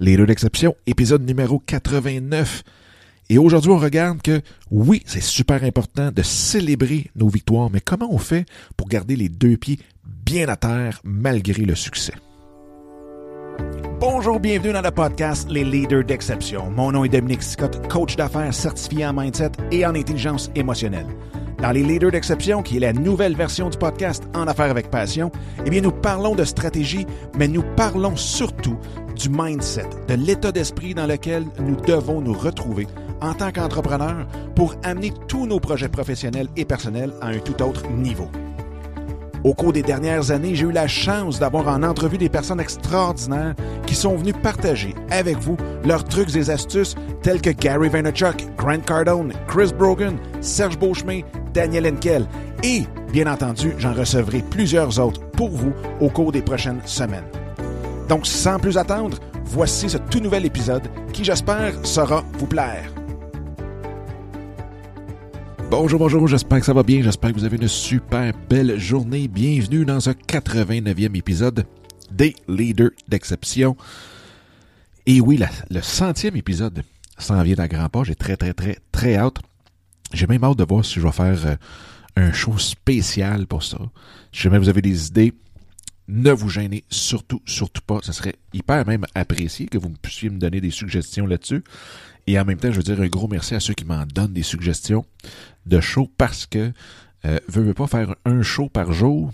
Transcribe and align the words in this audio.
Les 0.00 0.16
deux 0.16 0.26
d'exception, 0.26 0.76
épisode 0.86 1.26
numéro 1.26 1.58
89. 1.58 2.62
Et 3.30 3.38
aujourd'hui, 3.38 3.72
on 3.72 3.78
regarde 3.78 4.22
que 4.22 4.42
oui, 4.70 5.02
c'est 5.06 5.20
super 5.20 5.64
important 5.64 6.12
de 6.12 6.22
célébrer 6.22 7.10
nos 7.16 7.28
victoires, 7.28 7.68
mais 7.68 7.80
comment 7.80 8.06
on 8.08 8.18
fait 8.18 8.46
pour 8.76 8.88
garder 8.88 9.16
les 9.16 9.28
deux 9.28 9.56
pieds 9.56 9.80
bien 10.06 10.48
à 10.48 10.54
terre 10.54 11.00
malgré 11.02 11.64
le 11.64 11.74
succès? 11.74 12.12
Bonjour, 13.98 14.38
bienvenue 14.38 14.72
dans 14.72 14.82
le 14.82 14.92
podcast 14.92 15.50
Les 15.50 15.64
Leaders 15.64 16.04
d'exception. 16.04 16.70
Mon 16.70 16.92
nom 16.92 17.04
est 17.04 17.08
Dominique 17.08 17.42
Scott, 17.42 17.88
coach 17.88 18.14
d'affaires 18.14 18.54
certifié 18.54 19.04
en 19.04 19.12
mindset 19.12 19.50
et 19.72 19.84
en 19.84 19.96
intelligence 19.96 20.48
émotionnelle. 20.54 21.08
Dans 21.60 21.72
les 21.72 21.82
Leaders 21.82 22.12
d'exception, 22.12 22.62
qui 22.62 22.76
est 22.76 22.80
la 22.80 22.92
nouvelle 22.92 23.34
version 23.34 23.68
du 23.68 23.76
podcast 23.76 24.22
En 24.32 24.46
affaires 24.46 24.70
avec 24.70 24.92
passion, 24.92 25.32
eh 25.66 25.70
bien, 25.70 25.80
nous 25.80 25.90
parlons 25.90 26.36
de 26.36 26.44
stratégie, 26.44 27.04
mais 27.36 27.48
nous 27.48 27.64
parlons 27.74 28.14
surtout 28.14 28.78
du 29.18 29.28
mindset, 29.28 29.88
de 30.06 30.14
l'état 30.14 30.52
d'esprit 30.52 30.94
dans 30.94 31.06
lequel 31.06 31.44
nous 31.58 31.76
devons 31.76 32.20
nous 32.20 32.32
retrouver 32.32 32.86
en 33.20 33.34
tant 33.34 33.50
qu'entrepreneurs 33.50 34.26
pour 34.54 34.76
amener 34.84 35.12
tous 35.26 35.46
nos 35.46 35.58
projets 35.58 35.88
professionnels 35.88 36.48
et 36.56 36.64
personnels 36.64 37.12
à 37.20 37.28
un 37.28 37.38
tout 37.38 37.60
autre 37.62 37.88
niveau. 37.90 38.28
Au 39.44 39.54
cours 39.54 39.72
des 39.72 39.82
dernières 39.82 40.30
années, 40.30 40.54
j'ai 40.54 40.66
eu 40.66 40.72
la 40.72 40.88
chance 40.88 41.38
d'avoir 41.38 41.68
en 41.68 41.82
entrevue 41.82 42.18
des 42.18 42.28
personnes 42.28 42.60
extraordinaires 42.60 43.54
qui 43.86 43.94
sont 43.94 44.16
venues 44.16 44.32
partager 44.32 44.94
avec 45.10 45.38
vous 45.38 45.56
leurs 45.84 46.04
trucs 46.04 46.34
et 46.36 46.50
astuces 46.50 46.96
tels 47.22 47.40
que 47.40 47.50
Gary 47.50 47.88
Vaynerchuk, 47.88 48.46
Grant 48.56 48.80
Cardone, 48.80 49.32
Chris 49.46 49.72
Brogan, 49.76 50.16
Serge 50.40 50.78
Beauchemin, 50.78 51.20
Daniel 51.54 51.86
Henkel 51.86 52.26
et, 52.62 52.84
bien 53.12 53.32
entendu, 53.32 53.74
j'en 53.78 53.94
recevrai 53.94 54.42
plusieurs 54.42 54.98
autres 54.98 55.20
pour 55.30 55.50
vous 55.50 55.72
au 56.00 56.08
cours 56.08 56.32
des 56.32 56.42
prochaines 56.42 56.80
semaines. 56.84 57.24
Donc, 58.08 58.26
sans 58.26 58.58
plus 58.58 58.78
attendre, 58.78 59.18
voici 59.44 59.90
ce 59.90 59.98
tout 59.98 60.20
nouvel 60.20 60.46
épisode 60.46 60.88
qui, 61.12 61.24
j'espère, 61.24 61.74
saura 61.84 62.24
vous 62.38 62.46
plaire. 62.46 62.90
Bonjour, 65.70 65.98
bonjour, 65.98 66.26
j'espère 66.26 66.60
que 66.60 66.64
ça 66.64 66.72
va 66.72 66.82
bien, 66.82 67.02
j'espère 67.02 67.30
que 67.30 67.38
vous 67.38 67.44
avez 67.44 67.58
une 67.58 67.68
super 67.68 68.32
belle 68.48 68.78
journée. 68.78 69.28
Bienvenue 69.28 69.84
dans 69.84 70.00
ce 70.00 70.10
89e 70.10 71.14
épisode 71.14 71.66
des 72.10 72.34
Leaders 72.48 72.92
d'exception. 73.06 73.76
Et 75.04 75.20
oui, 75.20 75.38
le 75.70 75.82
centième 75.82 76.36
épisode 76.36 76.82
s'en 77.18 77.42
vient 77.42 77.58
à 77.58 77.68
grands 77.68 77.90
pas, 77.90 78.04
j'ai 78.04 78.14
très 78.14 78.38
très 78.38 78.54
très 78.54 78.78
très 78.90 79.16
hâte. 79.16 79.36
J'ai 80.14 80.26
même 80.26 80.42
hâte 80.42 80.56
de 80.56 80.64
voir 80.64 80.82
si 80.82 80.94
je 80.94 81.00
vais 81.00 81.12
faire 81.12 81.46
euh, 81.46 81.56
un 82.16 82.32
show 82.32 82.56
spécial 82.56 83.46
pour 83.46 83.62
ça. 83.62 83.78
Si 84.32 84.40
jamais 84.42 84.58
vous 84.58 84.70
avez 84.70 84.80
des 84.80 85.08
idées, 85.08 85.34
ne 86.08 86.32
vous 86.32 86.48
gênez 86.48 86.84
surtout, 86.88 87.42
surtout 87.44 87.82
pas. 87.82 87.98
Ce 88.02 88.12
serait 88.12 88.36
hyper 88.52 88.86
même 88.86 89.04
apprécié 89.14 89.66
que 89.66 89.78
vous 89.78 89.90
puissiez 89.90 90.30
me 90.30 90.38
donner 90.38 90.60
des 90.60 90.70
suggestions 90.70 91.26
là-dessus. 91.26 91.62
Et 92.26 92.38
en 92.38 92.44
même 92.44 92.58
temps, 92.58 92.70
je 92.70 92.76
veux 92.76 92.82
dire 92.82 93.00
un 93.00 93.08
gros 93.08 93.28
merci 93.28 93.54
à 93.54 93.60
ceux 93.60 93.74
qui 93.74 93.84
m'en 93.84 94.04
donnent 94.06 94.32
des 94.32 94.42
suggestions 94.42 95.04
de 95.66 95.80
show 95.80 96.10
parce 96.18 96.46
que 96.46 96.72
euh, 97.24 97.38
veux, 97.48 97.74
pas 97.74 97.86
faire 97.86 98.14
un 98.24 98.42
show 98.42 98.68
par 98.68 98.92
jour. 98.92 99.32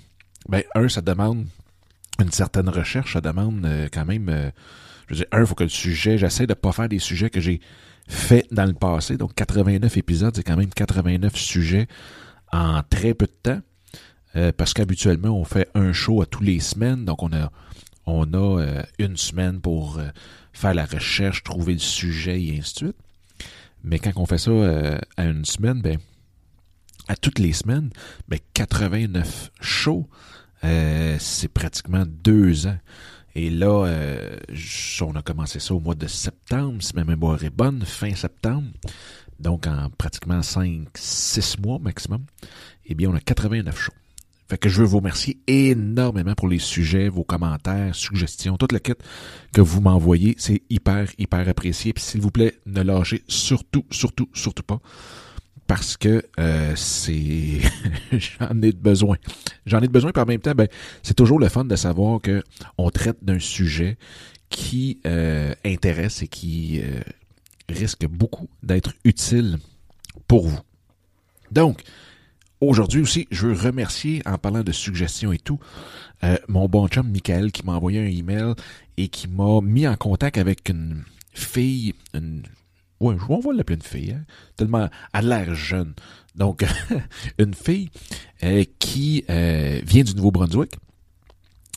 Ben, 0.49 0.63
un, 0.75 0.89
ça 0.89 1.01
demande 1.01 1.47
une 2.21 2.31
certaine 2.31 2.69
recherche, 2.69 3.15
ça 3.15 3.21
demande 3.21 3.65
euh, 3.65 3.89
quand 3.93 4.05
même. 4.05 4.29
Euh, 4.29 4.51
je 5.09 5.15
veux 5.15 5.19
dire, 5.19 5.27
un, 5.33 5.45
faut 5.45 5.55
que 5.55 5.65
le 5.65 5.69
sujet, 5.69 6.19
j'essaie 6.19 6.47
de 6.47 6.55
pas 6.55 6.73
faire 6.73 6.89
des 6.89 6.99
sujets 6.99 7.31
que 7.31 7.41
j'ai 7.41 7.61
fait 8.09 8.47
dans 8.51 8.65
le 8.65 8.75
passé. 8.75 9.17
Donc 9.17 9.35
89 9.35 9.97
épisodes, 9.97 10.35
c'est 10.35 10.43
quand 10.43 10.57
même 10.57 10.71
89 10.71 11.37
sujets 11.37 11.89
en 12.53 12.83
très 12.83 13.15
peu 13.15 13.27
de 13.27 13.33
temps. 13.43 13.61
Euh, 14.37 14.53
parce 14.57 14.75
qu'habituellement, 14.75 15.31
on 15.31 15.45
fait 15.45 15.69
un 15.75 15.93
show 15.93 16.23
à 16.23 16.27
tous 16.27 16.43
les 16.43 16.61
semaines. 16.61 17.05
Donc 17.05 17.23
on 17.23 17.33
a 17.33 17.51
on 18.07 18.35
a 18.35 18.83
une 18.99 19.17
semaine 19.17 19.61
pour 19.63 19.99
faire 20.53 20.75
la 20.75 20.85
recherche, 20.85 21.43
trouver 21.43 21.73
le 21.73 21.79
sujet 21.79 22.43
et 22.43 22.59
ainsi 22.59 22.75
de 22.75 22.79
suite. 22.79 22.97
Mais 23.85 23.99
quand 23.99 24.13
on 24.17 24.25
fait 24.25 24.39
ça 24.39 24.51
euh, 24.51 24.99
à 25.19 25.25
une 25.25 25.45
semaine, 25.45 25.83
ben, 25.83 25.99
à 27.07 27.17
toutes 27.17 27.39
les 27.39 27.53
semaines, 27.53 27.91
ben 28.29 28.39
89 28.55 29.51
shows, 29.61 30.09
euh, 30.65 31.17
c'est 31.21 31.49
pratiquement 31.49 32.05
deux 32.07 32.67
ans. 32.67 32.79
Et 33.35 33.51
là, 33.51 33.87
euh, 33.87 34.39
on 35.03 35.15
a 35.17 35.23
commencé 35.23 35.61
ça 35.61 35.75
au 35.75 35.81
mois 35.81 35.95
de 35.95 36.07
septembre, 36.07 36.83
si 36.83 36.95
ma 36.95 37.05
mémoire 37.05 37.45
est 37.45 37.51
bonne, 37.51 37.85
fin 37.85 38.15
septembre. 38.15 38.69
Donc 39.39 39.67
en 39.67 39.91
pratiquement 39.91 40.41
5, 40.41 40.89
6 40.95 41.59
mois 41.59 41.79
maximum, 41.79 42.25
eh 42.87 42.95
bien, 42.95 43.11
on 43.11 43.15
a 43.15 43.21
89 43.21 43.79
shows. 43.79 43.93
Fait 44.49 44.59
que 44.59 44.69
je 44.69 44.81
veux 44.81 44.87
vous 44.87 44.99
remercier 44.99 45.39
énormément 45.47 46.35
pour 46.35 46.49
les 46.49 46.59
sujets, 46.59 47.09
vos 47.09 47.25
commentaires, 47.25 47.95
suggestions, 47.95 48.57
toute 48.57 48.73
la 48.73 48.81
quête 48.81 49.03
que 49.53 49.63
vous 49.63 49.81
m'envoyez. 49.81 50.35
C'est 50.39 50.63
hyper, 50.69 51.11
hyper 51.19 51.49
apprécié. 51.49 51.93
Puis 51.95 52.05
s'il 52.05 52.21
vous 52.21 52.31
plaît, 52.31 52.55
ne 52.67 52.83
lâchez 52.83 53.23
surtout, 53.27 53.87
surtout, 53.91 54.29
surtout 54.35 54.63
pas. 54.63 54.81
Parce 55.67 55.97
que 55.97 56.23
euh, 56.39 56.77
c'est 56.77 57.61
j'en 58.13 58.61
ai 58.61 58.73
besoin. 58.73 59.17
J'en 59.65 59.81
ai 59.81 59.89
besoin, 59.89 60.13
par 60.13 60.25
en 60.25 60.27
même 60.27 60.41
temps, 60.41 60.55
ben, 60.55 60.69
c'est 61.03 61.15
toujours 61.15 61.39
le 61.39 61.49
fun 61.49 61.65
de 61.65 61.77
savoir 61.77 62.21
que 62.21 62.43
on 62.77 62.91
traite 62.91 63.25
d'un 63.25 63.39
sujet 63.39 63.97
qui 64.51 65.01
euh, 65.07 65.55
intéresse 65.65 66.23
et 66.23 66.29
qui 66.29 66.83
euh, 66.83 67.01
risque 67.71 68.07
beaucoup 68.07 68.51
d'être 68.63 68.93
utile 69.05 69.57
pour 70.29 70.47
vous. 70.49 70.61
Donc, 71.51 71.83
Aujourd'hui 72.67 73.03
aussi, 73.03 73.29
je 73.31 73.47
veux 73.47 73.69
remercier, 73.69 74.23
en 74.25 74.39
parlant 74.39 74.63
de 74.63 74.73
suggestions 74.73 75.33
et 75.33 75.39
tout, 75.39 75.61
euh, 76.23 76.39
mon 76.49 76.67
bon 76.67 76.89
chum 76.89 77.07
Michael 77.11 77.53
qui 77.53 77.65
m'a 77.67 77.73
envoyé 77.73 78.01
un 78.01 78.07
email 78.07 78.55
et 78.97 79.09
qui 79.09 79.29
m'a 79.29 79.61
mis 79.61 79.87
en 79.87 79.97
contact 79.97 80.39
avec 80.39 80.71
une 80.71 81.05
fille, 81.35 81.95
une, 82.15 82.43
ouais, 83.01 83.17
on 83.29 83.41
va 83.41 83.53
l'appeler 83.53 83.77
une 83.77 83.83
fille, 83.83 84.13
hein, 84.13 84.25
tellement 84.57 84.89
à 85.13 85.21
l'air 85.21 85.55
jeune. 85.55 85.93
Donc, 86.37 86.65
une 87.39 87.53
fille 87.53 87.91
euh, 88.43 88.65
qui 88.79 89.27
euh, 89.29 89.83
vient 89.85 90.05
du 90.05 90.15
Nouveau-Brunswick 90.15 90.73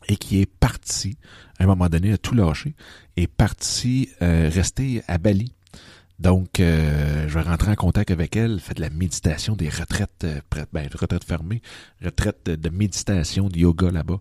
et 0.07 0.15
qui 0.15 0.39
est 0.39 0.49
partie, 0.49 1.17
à 1.59 1.65
un 1.65 1.67
moment 1.67 1.89
donné, 1.89 2.13
a 2.13 2.17
tout 2.17 2.33
lâché, 2.33 2.75
est 3.17 3.27
partie 3.27 4.09
rester 4.21 5.03
à 5.09 5.17
Bali 5.17 5.51
donc, 6.19 6.59
euh, 6.59 7.27
je 7.27 7.33
vais 7.33 7.41
rentrer 7.41 7.71
en 7.71 7.75
contact 7.75 8.09
avec 8.09 8.35
elle, 8.35 8.59
fait 8.59 8.73
de 8.73 8.81
la 8.81 8.89
méditation, 8.89 9.55
des 9.55 9.69
retraites, 9.69 10.23
euh, 10.23 10.41
ben, 10.73 10.89
retraites 10.91 11.23
fermées, 11.23 11.61
retraites 12.03 12.49
de, 12.49 12.69
méditation, 12.69 13.49
de 13.49 13.57
yoga 13.57 13.91
là-bas. 13.91 14.19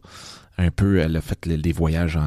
Un 0.58 0.70
peu, 0.70 0.98
elle 0.98 1.16
a 1.16 1.22
fait 1.22 1.48
des 1.48 1.72
voyages 1.72 2.18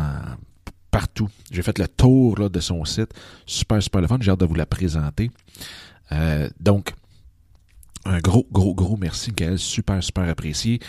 partout. 0.90 1.30
J'ai 1.52 1.62
fait 1.62 1.78
le 1.78 1.88
tour 1.88 2.50
de 2.50 2.60
son 2.60 2.84
site. 2.86 3.14
Super, 3.46 3.82
super 3.82 4.02
le 4.02 4.08
fun. 4.08 4.18
J'ai 4.20 4.32
hâte 4.32 4.40
de 4.40 4.46
vous 4.46 4.56
la 4.56 4.66
présenter. 4.66 5.30
Euh, 6.12 6.50
donc, 6.60 6.94
un 8.06 8.20
gros, 8.20 8.48
gros, 8.52 8.74
gros 8.74 8.98
merci, 8.98 9.32
Gaël. 9.32 9.60
Super, 9.60 10.04
super 10.04 10.28
apprécié. 10.28 10.80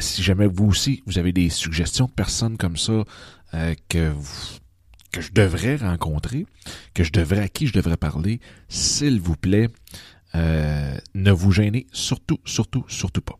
si 0.00 0.22
jamais 0.22 0.46
vous 0.46 0.66
aussi, 0.66 1.02
vous 1.06 1.18
avez 1.18 1.32
des 1.32 1.48
suggestions 1.48 2.06
de 2.06 2.12
personnes 2.12 2.58
comme 2.58 2.76
ça 2.76 3.04
que 3.88 4.10
vous 4.10 4.58
que 5.12 5.20
je 5.20 5.32
devrais 5.32 5.76
rencontrer, 5.76 6.46
que 6.94 7.04
je 7.04 7.12
devrais 7.12 7.40
à 7.40 7.48
qui 7.48 7.66
je 7.66 7.72
devrais 7.72 7.96
parler, 7.96 8.40
s'il 8.68 9.20
vous 9.20 9.36
plaît, 9.36 9.68
euh, 10.34 10.98
ne 11.14 11.32
vous 11.32 11.52
gênez 11.52 11.86
surtout, 11.92 12.38
surtout, 12.44 12.84
surtout 12.88 13.22
pas. 13.22 13.38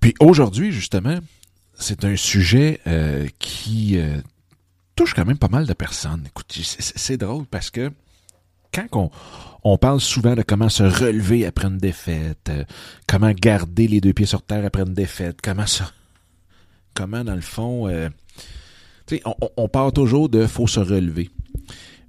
Puis 0.00 0.14
aujourd'hui, 0.20 0.72
justement, 0.72 1.18
c'est 1.74 2.04
un 2.04 2.16
sujet 2.16 2.80
euh, 2.86 3.28
qui 3.38 3.98
euh, 3.98 4.20
touche 4.96 5.14
quand 5.14 5.24
même 5.24 5.38
pas 5.38 5.48
mal 5.48 5.66
de 5.66 5.72
personnes. 5.72 6.24
Écoutez, 6.26 6.62
c'est 6.62 7.16
drôle 7.16 7.46
parce 7.46 7.70
que 7.70 7.92
quand 8.72 8.86
on, 8.92 9.10
on, 9.62 9.78
parle 9.78 10.00
souvent 10.00 10.34
de 10.34 10.42
comment 10.42 10.68
se 10.68 10.82
relever 10.82 11.46
après 11.46 11.68
une 11.68 11.78
défaite, 11.78 12.50
comment 13.06 13.30
garder 13.30 13.86
les 13.88 14.00
deux 14.00 14.12
pieds 14.12 14.26
sur 14.26 14.42
terre 14.42 14.64
après 14.64 14.82
une 14.82 14.94
défaite, 14.94 15.38
comment 15.42 15.66
ça, 15.66 15.90
comment 16.94 17.24
dans 17.24 17.34
le 17.34 17.40
fond 17.40 17.88
on, 19.24 19.34
on, 19.56 19.68
part 19.68 19.92
toujours 19.92 20.28
de 20.28 20.46
faut 20.46 20.66
se 20.66 20.80
relever. 20.80 21.30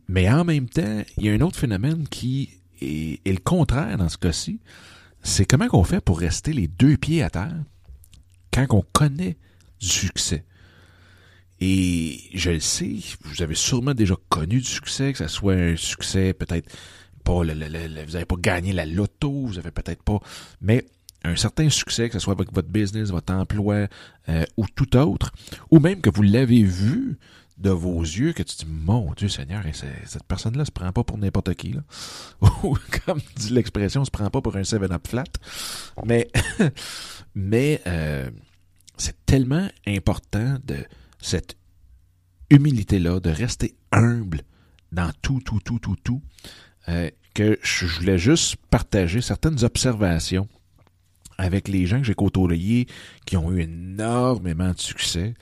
Mais 0.07 0.29
en 0.29 0.43
même 0.43 0.67
temps, 0.67 1.03
il 1.17 1.25
y 1.25 1.29
a 1.29 1.33
un 1.33 1.41
autre 1.41 1.57
phénomène 1.57 2.07
qui 2.07 2.49
est, 2.81 3.27
le 3.27 3.37
contraire 3.37 3.97
dans 3.97 4.09
ce 4.09 4.17
cas-ci. 4.17 4.59
C'est 5.21 5.45
comment 5.45 5.67
qu'on 5.67 5.83
fait 5.83 6.01
pour 6.01 6.19
rester 6.19 6.53
les 6.53 6.67
deux 6.67 6.97
pieds 6.97 7.21
à 7.21 7.29
terre 7.29 7.55
quand 8.51 8.65
on 8.71 8.83
connaît 8.93 9.37
du 9.79 9.87
succès. 9.87 10.45
Et 11.61 12.21
je 12.33 12.51
le 12.51 12.59
sais, 12.59 12.95
vous 13.23 13.41
avez 13.41 13.55
sûrement 13.55 13.93
déjà 13.93 14.15
connu 14.29 14.59
du 14.59 14.67
succès, 14.67 15.11
que 15.11 15.19
ce 15.19 15.27
soit 15.27 15.53
un 15.53 15.75
succès 15.75 16.33
peut-être 16.33 16.73
pas, 17.23 17.43
le, 17.43 17.53
vous 18.05 18.13
n'avez 18.13 18.25
pas 18.25 18.35
gagné 18.39 18.71
la 18.71 18.85
loto, 18.85 19.45
vous 19.45 19.59
avez 19.59 19.71
peut-être 19.71 20.01
pas, 20.01 20.19
mais 20.61 20.85
un 21.23 21.35
certain 21.35 21.69
succès, 21.69 22.07
que 22.07 22.13
ce 22.13 22.19
soit 22.19 22.33
avec 22.33 22.53
votre 22.53 22.69
business, 22.69 23.09
votre 23.09 23.33
emploi 23.33 23.87
euh, 24.29 24.45
ou 24.57 24.65
tout 24.73 24.95
autre, 24.97 25.31
ou 25.71 25.79
même 25.79 26.01
que 26.01 26.09
vous 26.09 26.21
l'avez 26.21 26.63
vu 26.63 27.17
de 27.57 27.69
vos 27.69 28.01
yeux, 28.01 28.31
que 28.31 28.41
tu 28.41 28.55
dis, 28.55 28.65
mon 28.65 29.11
Dieu 29.13 29.27
Seigneur, 29.27 29.65
et 29.65 29.73
cette 29.73 30.23
personne-là 30.23 30.63
se 30.63 30.71
prend 30.71 30.91
pas 30.93 31.03
pour 31.03 31.17
n'importe 31.17 31.53
qui. 31.55 31.75
Ou 32.63 32.77
comme 33.05 33.19
dit 33.35 33.51
l'expression, 33.51 34.05
se 34.05 34.11
prend 34.11 34.29
pas 34.29 34.41
pour 34.41 34.55
un 34.55 34.61
7-up 34.61 35.05
flat. 35.05 35.25
Mais, 36.05 36.29
mais 37.35 37.81
euh, 37.85 38.29
c'est 38.97 39.25
tellement 39.25 39.67
important 39.85 40.57
de 40.63 40.77
cette 41.21 41.57
humilité-là, 42.49 43.19
de 43.19 43.29
rester 43.29 43.75
humble 43.91 44.41
dans 44.93 45.11
tout, 45.21 45.41
tout, 45.43 45.59
tout, 45.59 45.79
tout, 45.79 45.97
tout, 46.01 46.21
euh, 46.87 47.09
que 47.33 47.59
je 47.61 47.85
voulais 47.85 48.17
juste 48.17 48.55
partager 48.69 49.21
certaines 49.21 49.63
observations 49.65 50.47
avec 51.39 51.69
les 51.69 51.85
gens 51.85 51.99
que 51.99 52.03
j'ai 52.03 52.13
côtoyés 52.13 52.85
qui 53.25 53.37
ont 53.37 53.51
eu 53.51 53.61
énormément 53.61 54.71
de 54.71 54.79
succès 54.79 55.33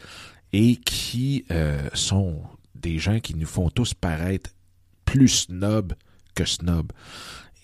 et 0.53 0.75
qui 0.75 1.43
euh, 1.51 1.89
sont 1.93 2.43
des 2.75 2.99
gens 2.99 3.19
qui 3.19 3.33
nous 3.33 3.47
font 3.47 3.69
tous 3.71 3.95
paraître 3.95 4.51
plus 5.05 5.27
snob 5.27 5.93
que 6.35 6.45
snob. 6.45 6.91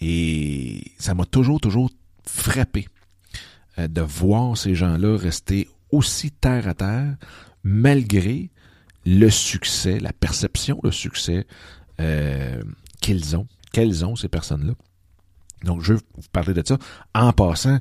Et 0.01 0.93
ça 0.97 1.13
m'a 1.13 1.25
toujours, 1.25 1.61
toujours 1.61 1.91
frappé 2.25 2.87
euh, 3.77 3.87
de 3.87 4.01
voir 4.01 4.57
ces 4.57 4.73
gens-là 4.73 5.15
rester 5.15 5.69
aussi 5.91 6.31
terre 6.31 6.67
à 6.67 6.73
terre 6.73 7.15
malgré 7.63 8.49
le 9.05 9.29
succès, 9.29 9.99
la 9.99 10.11
perception 10.11 10.79
de 10.83 10.89
succès 10.89 11.45
euh, 12.01 12.63
qu'ils 12.99 13.37
ont, 13.37 13.47
qu'elles 13.71 14.03
ont, 14.03 14.15
ces 14.15 14.27
personnes-là. 14.27 14.73
Donc, 15.63 15.81
je 15.81 15.93
vais 15.93 15.99
vous 16.15 16.29
parler 16.31 16.53
de 16.53 16.63
ça 16.65 16.77
en 17.13 17.31
passant, 17.33 17.79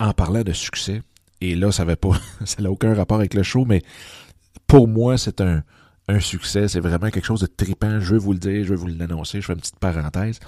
en 0.00 0.12
parlant 0.12 0.42
de 0.42 0.52
succès. 0.52 1.02
Et 1.40 1.54
là, 1.54 1.72
ça 1.72 1.84
n'a 1.84 1.96
pas, 1.96 2.18
ça 2.44 2.62
n'a 2.62 2.70
aucun 2.70 2.94
rapport 2.94 3.18
avec 3.18 3.34
le 3.34 3.42
show, 3.42 3.64
mais 3.64 3.82
pour 4.66 4.88
moi, 4.88 5.18
c'est 5.18 5.40
un, 5.40 5.62
un 6.08 6.20
succès. 6.20 6.68
C'est 6.68 6.80
vraiment 6.80 7.10
quelque 7.10 7.26
chose 7.26 7.40
de 7.40 7.46
tripant. 7.46 8.00
Je 8.00 8.12
veux 8.12 8.18
vous 8.18 8.32
le 8.32 8.38
dire, 8.38 8.64
je 8.64 8.70
veux 8.70 8.76
vous 8.76 8.86
l'annoncer. 8.86 9.40
Je 9.40 9.46
fais 9.46 9.52
une 9.52 9.60
petite 9.60 9.78
parenthèse. 9.78 10.40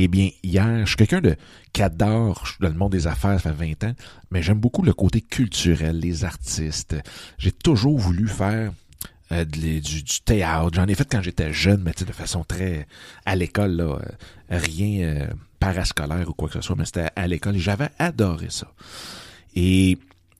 Eh 0.00 0.06
bien, 0.06 0.30
hier, 0.44 0.80
je 0.82 0.86
suis 0.86 0.96
quelqu'un 0.96 1.20
de 1.20 1.34
qui 1.72 1.82
adore 1.82 2.44
dans 2.60 2.68
le 2.68 2.74
monde 2.74 2.92
des 2.92 3.08
affaires, 3.08 3.40
ça 3.40 3.52
fait 3.52 3.74
20 3.74 3.90
ans, 3.90 3.94
mais 4.30 4.42
j'aime 4.42 4.60
beaucoup 4.60 4.82
le 4.82 4.92
côté 4.92 5.20
culturel, 5.20 5.98
les 5.98 6.24
artistes. 6.24 6.94
J'ai 7.36 7.50
toujours 7.50 7.98
voulu 7.98 8.28
faire 8.28 8.70
euh, 9.32 9.44
du, 9.44 9.80
du, 9.80 10.20
théâtre. 10.24 10.70
J'en 10.72 10.86
ai 10.86 10.94
fait 10.94 11.08
quand 11.10 11.20
j'étais 11.20 11.52
jeune, 11.52 11.82
mais 11.82 11.90
de 11.98 12.12
façon 12.12 12.44
très 12.44 12.86
à 13.26 13.34
l'école, 13.34 13.72
là, 13.72 13.98
euh, 13.98 14.00
rien 14.50 15.02
euh, 15.02 15.26
parascolaire 15.58 16.28
ou 16.28 16.32
quoi 16.32 16.48
que 16.48 16.54
ce 16.54 16.60
soit, 16.60 16.76
mais 16.76 16.84
c'était 16.84 17.10
à 17.16 17.26
l'école 17.26 17.56
et 17.56 17.60
j'avais 17.60 17.90
adoré 17.98 18.50
ça. 18.50 18.72
Et 19.54 19.98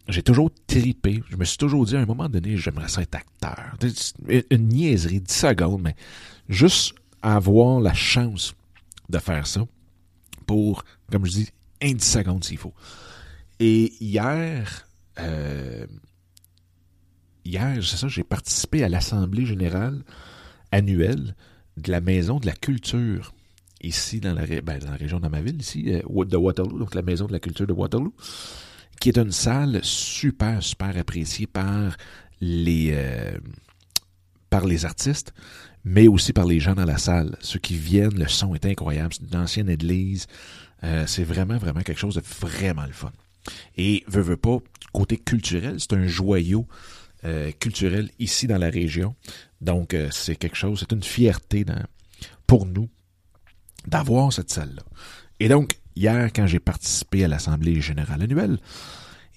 j'ai 0.09 0.23
toujours 0.23 0.51
tripé. 0.67 1.23
Je 1.29 1.37
me 1.37 1.45
suis 1.45 1.59
toujours 1.59 1.85
dit 1.85 1.97
à 1.97 2.01
un 2.01 2.07
moment 2.07 2.29
donné, 2.29 2.57
j'aimerais 2.57 2.89
ça 2.89 3.03
être 3.03 3.15
acteur. 3.15 3.77
Une 4.51 4.69
niaiserie, 4.69 5.21
10 5.21 5.33
secondes, 5.33 5.83
mais 5.83 5.97
juste 6.49 6.95
avoir 7.23 7.81
la 7.81 7.95
chance 7.95 8.55
de 9.09 9.19
faire 9.19 9.47
ça 9.47 9.67
pour, 10.47 10.85
comme 11.11 11.27
je 11.27 11.33
dis, 11.33 11.49
un 11.83 11.93
10 11.93 12.05
secondes 12.05 12.45
s'il 12.45 12.59
faut. 12.59 12.75
Et 13.61 13.93
hier, 14.01 14.87
euh, 15.19 15.87
hier, 17.45 17.77
c'est 17.83 17.97
ça, 17.97 18.09
j'ai 18.09 18.25
participé 18.25 18.85
à 18.85 18.89
l'Assemblée 18.89 19.47
générale 19.47 20.03
annuelle 20.71 21.35
de 21.77 21.91
la 21.91 22.01
Maison 22.01 22.39
de 22.39 22.47
la 22.47 22.53
Culture, 22.53 23.35
ici 23.83 24.21
dans 24.21 24.35
la, 24.35 24.47
ben, 24.47 24.79
dans 24.79 24.91
la 24.91 24.97
région 24.97 25.21
de 25.21 25.29
ma 25.29 25.41
ville, 25.41 25.61
ici, 25.61 25.85
euh, 25.89 26.25
de 26.25 26.37
Waterloo, 26.37 26.79
donc 26.79 26.95
la 26.95 27.03
Maison 27.03 27.27
de 27.27 27.33
la 27.33 27.41
Culture 27.41 27.67
de 27.67 27.73
Waterloo, 27.73 28.15
qui 29.01 29.11
est 29.11 29.19
une 29.19 29.33
salle 29.33 29.81
super, 29.83 30.63
super 30.63 30.97
appréciée 30.97 31.47
par 31.47 31.97
les, 32.41 32.91
euh, 32.93 33.39
par 34.51 34.67
les 34.67 34.85
artistes, 34.85 35.33
mais 35.85 36.09
aussi 36.09 36.33
par 36.33 36.47
les 36.47 36.61
gens 36.61 36.75
dans 36.75 36.85
la 36.85 36.99
salle. 36.99 37.37
Ceux 37.41 37.61
qui 37.61 37.77
viennent, 37.77 38.19
le 38.19 38.29
son 38.29 38.55
est 38.55 38.67
incroyable. 38.67 39.15
C'est 39.15 39.33
une 39.33 39.41
ancienne 39.41 39.71
église. 39.71 40.27
Euh, 40.83 41.07
c'est 41.07 41.25
vraiment, 41.25 41.59
vraiment 41.59 41.81
quelque 41.81 41.99
chose 41.99 42.17
de 42.17 42.23
vraiment 42.41 42.87
le 42.87 42.93
fun. 42.93 43.13
Et 43.77 44.05
veut 44.09 44.37
pas, 44.37 44.59
côté 44.93 45.17
culturel, 45.17 45.77
c'est 45.79 45.95
un 45.95 46.07
joyau 46.07 46.67
culturel 47.59 48.11
ici 48.21 48.47
dans 48.47 48.59
la 48.59 48.71
région. 48.71 49.17
Donc, 49.61 49.97
c'est 50.13 50.37
quelque 50.37 50.57
chose, 50.57 50.79
c'est 50.81 50.95
une 50.95 51.03
fierté 51.03 51.65
pour 52.47 52.65
nous 52.65 52.89
d'avoir 53.87 54.33
cette 54.33 54.51
salle-là. 54.51 54.83
Et 55.41 55.49
donc, 55.49 55.79
hier, 55.97 56.31
quand 56.35 56.47
j'ai 56.47 56.59
participé 56.59 57.25
à 57.25 57.29
l'Assemblée 57.29 57.81
générale 57.81 58.23
annuelle, 58.23 58.59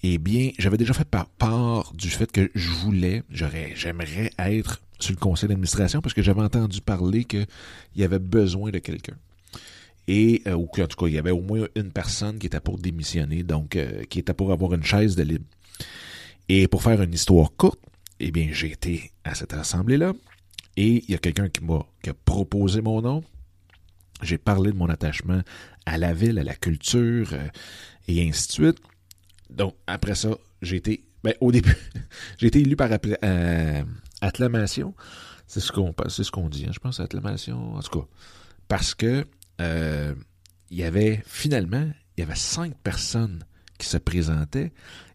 eh 0.04 0.18
bien, 0.18 0.52
j'avais 0.58 0.78
déjà 0.78 0.94
fait 0.94 1.08
part 1.08 1.92
du 1.94 2.10
fait 2.10 2.32
que 2.32 2.50
je 2.56 2.70
voulais, 2.70 3.24
j'aimerais 3.30 4.32
être 4.40 4.82
sur 5.00 5.14
le 5.14 5.20
conseil 5.20 5.50
d'administration 5.50 6.02
parce 6.02 6.14
que 6.14 6.22
j'avais 6.22 6.42
entendu 6.42 6.82
parler 6.82 7.24
qu'il 7.24 7.48
y 7.96 8.04
avait 8.04 8.20
besoin 8.20 8.72
de 8.72 8.80
quelqu'un. 8.80 9.16
Et, 10.08 10.42
euh, 10.48 10.54
ou 10.54 10.64
en 10.64 10.88
tout 10.88 10.98
cas, 10.98 11.08
il 11.08 11.14
y 11.14 11.18
avait 11.20 11.32
au 11.32 11.42
moins 11.42 11.68
une 11.76 11.92
personne 11.92 12.40
qui 12.40 12.48
était 12.48 12.60
pour 12.60 12.80
démissionner, 12.80 13.44
donc 13.44 13.76
euh, 13.76 14.04
qui 14.10 14.20
était 14.20 14.34
pour 14.34 14.52
avoir 14.52 14.74
une 14.74 14.84
chaise 14.84 15.16
de 15.16 15.24
libre. 15.24 15.46
Et 16.50 16.68
pour 16.68 16.84
faire 16.84 17.02
une 17.02 17.14
histoire 17.14 17.52
courte, 17.56 17.80
eh 18.20 18.32
bien, 18.32 18.50
j'ai 18.52 18.72
été 18.72 19.12
à 19.24 19.36
cette 19.36 19.54
assemblée-là 19.54 20.14
et 20.78 21.04
il 21.08 21.12
y 21.12 21.16
a 21.16 21.18
quelqu'un 21.18 21.50
qui 21.50 21.64
m'a 21.64 21.86
proposé 22.26 22.82
mon 22.82 23.02
nom. 23.02 23.24
J'ai 24.22 24.38
parlé 24.38 24.72
de 24.72 24.78
mon 24.78 24.90
attachement 24.90 25.42
à 25.86 25.98
la 25.98 26.14
ville, 26.14 26.40
à 26.40 26.44
la 26.44 26.56
culture 26.56 27.30
euh, 27.34 27.48
et 28.08 28.28
ainsi 28.28 28.48
de 28.48 28.52
suite. 28.54 28.78
Donc, 29.50 29.76
après 29.88 30.16
ça, 30.16 30.30
j'ai 30.62 30.78
été, 30.78 31.04
ben, 31.24 31.34
au 31.42 31.52
début, 31.52 31.76
j'ai 32.38 32.48
été 32.48 32.62
élu 32.62 32.76
par 32.76 32.90
euh, 32.92 33.84
acclamation. 34.22 34.94
C'est 35.48 35.60
ce 35.60 35.72
qu'on 35.72 35.94
ce 36.08 36.50
dit, 36.50 36.66
hein, 36.66 36.72
je 36.72 36.80
pense, 36.80 37.00
acclamation, 37.00 37.76
en 37.76 37.82
tout 37.82 38.00
cas. 38.00 38.08
Parce 38.68 38.96
que 38.96 39.26
euh, 39.60 40.16
il 40.70 40.78
y 40.78 40.84
avait, 40.84 41.22
finalement, 41.26 41.90
il 42.16 42.22
y 42.22 42.24
avait 42.24 42.36
cinq 42.36 42.76
personnes 42.84 43.44
qui 43.78 43.88
se 43.88 43.98
présentaient. 43.98 44.72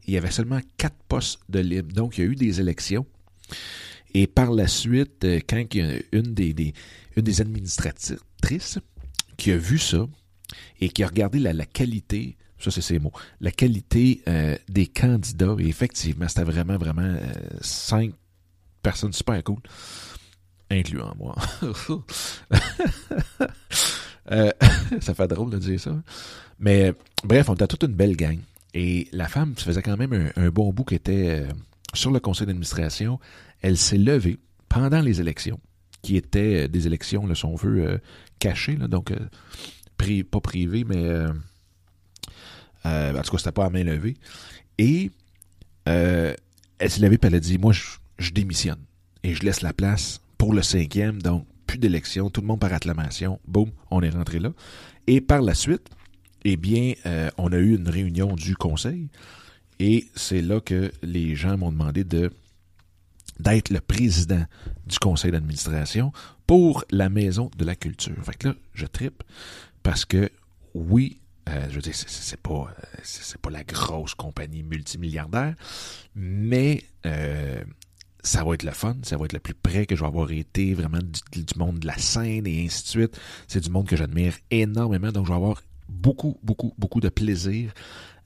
il 0.06 0.14
y 0.14 0.18
avait 0.18 0.30
seulement 0.30 0.60
quatre 0.76 0.96
postes 1.08 1.40
de 1.48 1.60
libre. 1.60 1.94
Donc, 1.94 2.18
il 2.18 2.24
y 2.24 2.28
a 2.28 2.30
eu 2.30 2.34
des 2.34 2.60
élections. 2.60 3.06
Et 4.12 4.26
par 4.26 4.50
la 4.50 4.66
suite, 4.66 5.24
quand 5.48 5.74
une 6.12 6.34
des, 6.34 6.74
une 7.16 7.22
des 7.22 7.40
administratrices 7.40 8.78
qui 9.36 9.52
a 9.52 9.56
vu 9.56 9.78
ça 9.78 10.06
et 10.80 10.88
qui 10.88 11.02
a 11.02 11.08
regardé 11.08 11.38
la, 11.38 11.66
qualité 11.66 12.36
ça, 12.58 12.70
c'est 12.70 12.80
ces 12.80 12.98
mots. 12.98 13.12
La 13.40 13.50
qualité 13.50 14.22
euh, 14.28 14.56
des 14.68 14.86
candidats. 14.86 15.56
Et 15.58 15.68
effectivement, 15.68 16.26
c'était 16.26 16.44
vraiment, 16.44 16.78
vraiment 16.78 17.02
euh, 17.02 17.20
cinq 17.60 18.12
personnes 18.82 19.12
super 19.12 19.42
cool, 19.44 19.58
incluant 20.70 21.14
moi. 21.18 21.36
euh, 24.30 24.50
ça 25.00 25.14
fait 25.14 25.28
drôle 25.28 25.50
de 25.50 25.58
dire 25.58 25.78
ça. 25.78 25.94
Mais 26.58 26.94
bref, 27.24 27.48
on 27.50 27.54
était 27.54 27.66
toute 27.66 27.82
une 27.82 27.94
belle 27.94 28.16
gang. 28.16 28.38
Et 28.72 29.08
la 29.12 29.28
femme 29.28 29.54
se 29.56 29.64
faisait 29.64 29.82
quand 29.82 29.96
même 29.96 30.32
un, 30.36 30.48
bon 30.48 30.72
bout 30.72 30.84
qui 30.84 30.94
était 30.94 31.46
sur 31.94 32.10
le 32.10 32.20
conseil 32.20 32.46
d'administration. 32.46 33.20
Elle 33.60 33.76
s'est 33.76 33.98
levée 33.98 34.38
pendant 34.68 35.00
les 35.00 35.20
élections, 35.20 35.60
qui 36.06 36.16
étaient 36.16 36.68
des 36.68 36.86
élections, 36.86 37.26
là, 37.26 37.34
si 37.34 37.44
on 37.44 37.56
veut, 37.56 38.00
cachées, 38.38 38.76
là, 38.76 38.88
donc 38.88 39.12
pas 40.30 40.40
privées, 40.40 40.84
mais 40.84 41.04
euh, 42.86 43.18
en 43.18 43.22
tout 43.22 43.32
cas, 43.32 43.38
c'était 43.38 43.52
pas 43.52 43.66
à 43.66 43.70
main 43.70 43.84
levée. 43.84 44.16
Et 44.78 45.10
euh, 45.88 46.34
elle 46.78 46.90
s'est 46.90 47.00
levée 47.00 47.16
et 47.16 47.26
elle 47.26 47.34
a 47.34 47.40
dit 47.40 47.58
Moi, 47.58 47.72
je, 47.72 48.30
démissionne. 48.30 48.80
Et 49.22 49.34
je 49.34 49.42
laisse 49.42 49.62
la 49.62 49.72
place 49.72 50.20
pour 50.38 50.52
le 50.52 50.62
cinquième, 50.62 51.20
donc 51.20 51.46
plus 51.66 51.78
d'élection, 51.78 52.30
tout 52.30 52.40
le 52.40 52.46
monde 52.46 52.60
par 52.60 52.72
acclamation. 52.72 53.40
Boum, 53.46 53.70
on 53.90 54.02
est 54.02 54.10
rentré 54.10 54.38
là. 54.38 54.52
Et 55.06 55.20
par 55.20 55.42
la 55.42 55.54
suite, 55.54 55.88
eh 56.44 56.56
bien, 56.56 56.94
euh, 57.06 57.30
on 57.38 57.52
a 57.52 57.56
eu 57.56 57.74
une 57.76 57.88
réunion 57.88 58.34
du 58.34 58.56
conseil. 58.56 59.08
Et 59.78 60.06
c'est 60.14 60.42
là 60.42 60.60
que 60.60 60.92
les 61.02 61.34
gens 61.34 61.58
m'ont 61.58 61.72
demandé 61.72 62.04
de 62.04 62.30
d'être 63.40 63.70
le 63.70 63.80
président 63.80 64.44
du 64.86 64.98
conseil 64.98 65.30
d'administration 65.30 66.12
pour 66.46 66.84
la 66.90 67.08
maison 67.08 67.50
de 67.56 67.64
la 67.64 67.74
culture. 67.74 68.16
Fait 68.24 68.36
que 68.36 68.48
là, 68.48 68.54
je 68.74 68.86
tripe 68.86 69.22
parce 69.82 70.04
que 70.04 70.30
oui, 70.74 71.20
euh, 71.48 71.66
je 71.70 71.76
veux 71.76 71.82
dire, 71.82 71.94
c'est 71.94 72.40
pas 72.40 72.68
c'est 73.02 73.38
pas 73.38 73.50
la 73.50 73.64
grosse 73.64 74.14
compagnie 74.14 74.62
multimilliardaire, 74.62 75.54
mais 76.14 76.82
euh, 77.06 77.62
ça 78.22 78.44
va 78.44 78.54
être 78.54 78.64
le 78.64 78.72
fun, 78.72 78.96
ça 79.02 79.16
va 79.16 79.24
être 79.26 79.32
le 79.32 79.38
plus 79.38 79.54
près 79.54 79.86
que 79.86 79.94
je 79.94 80.00
vais 80.00 80.06
avoir 80.06 80.30
été 80.32 80.74
vraiment 80.74 80.98
du, 80.98 81.44
monde 81.56 81.78
de 81.78 81.86
la 81.86 81.96
scène 81.96 82.46
et 82.46 82.64
ainsi 82.64 82.82
de 82.82 82.88
suite. 82.88 83.20
C'est 83.46 83.60
du 83.60 83.70
monde 83.70 83.86
que 83.86 83.96
j'admire 83.96 84.34
énormément, 84.50 85.12
donc 85.12 85.26
je 85.26 85.30
vais 85.30 85.36
avoir 85.36 85.62
beaucoup, 85.88 86.38
beaucoup, 86.42 86.74
beaucoup 86.78 87.00
de 87.00 87.08
plaisir 87.08 87.72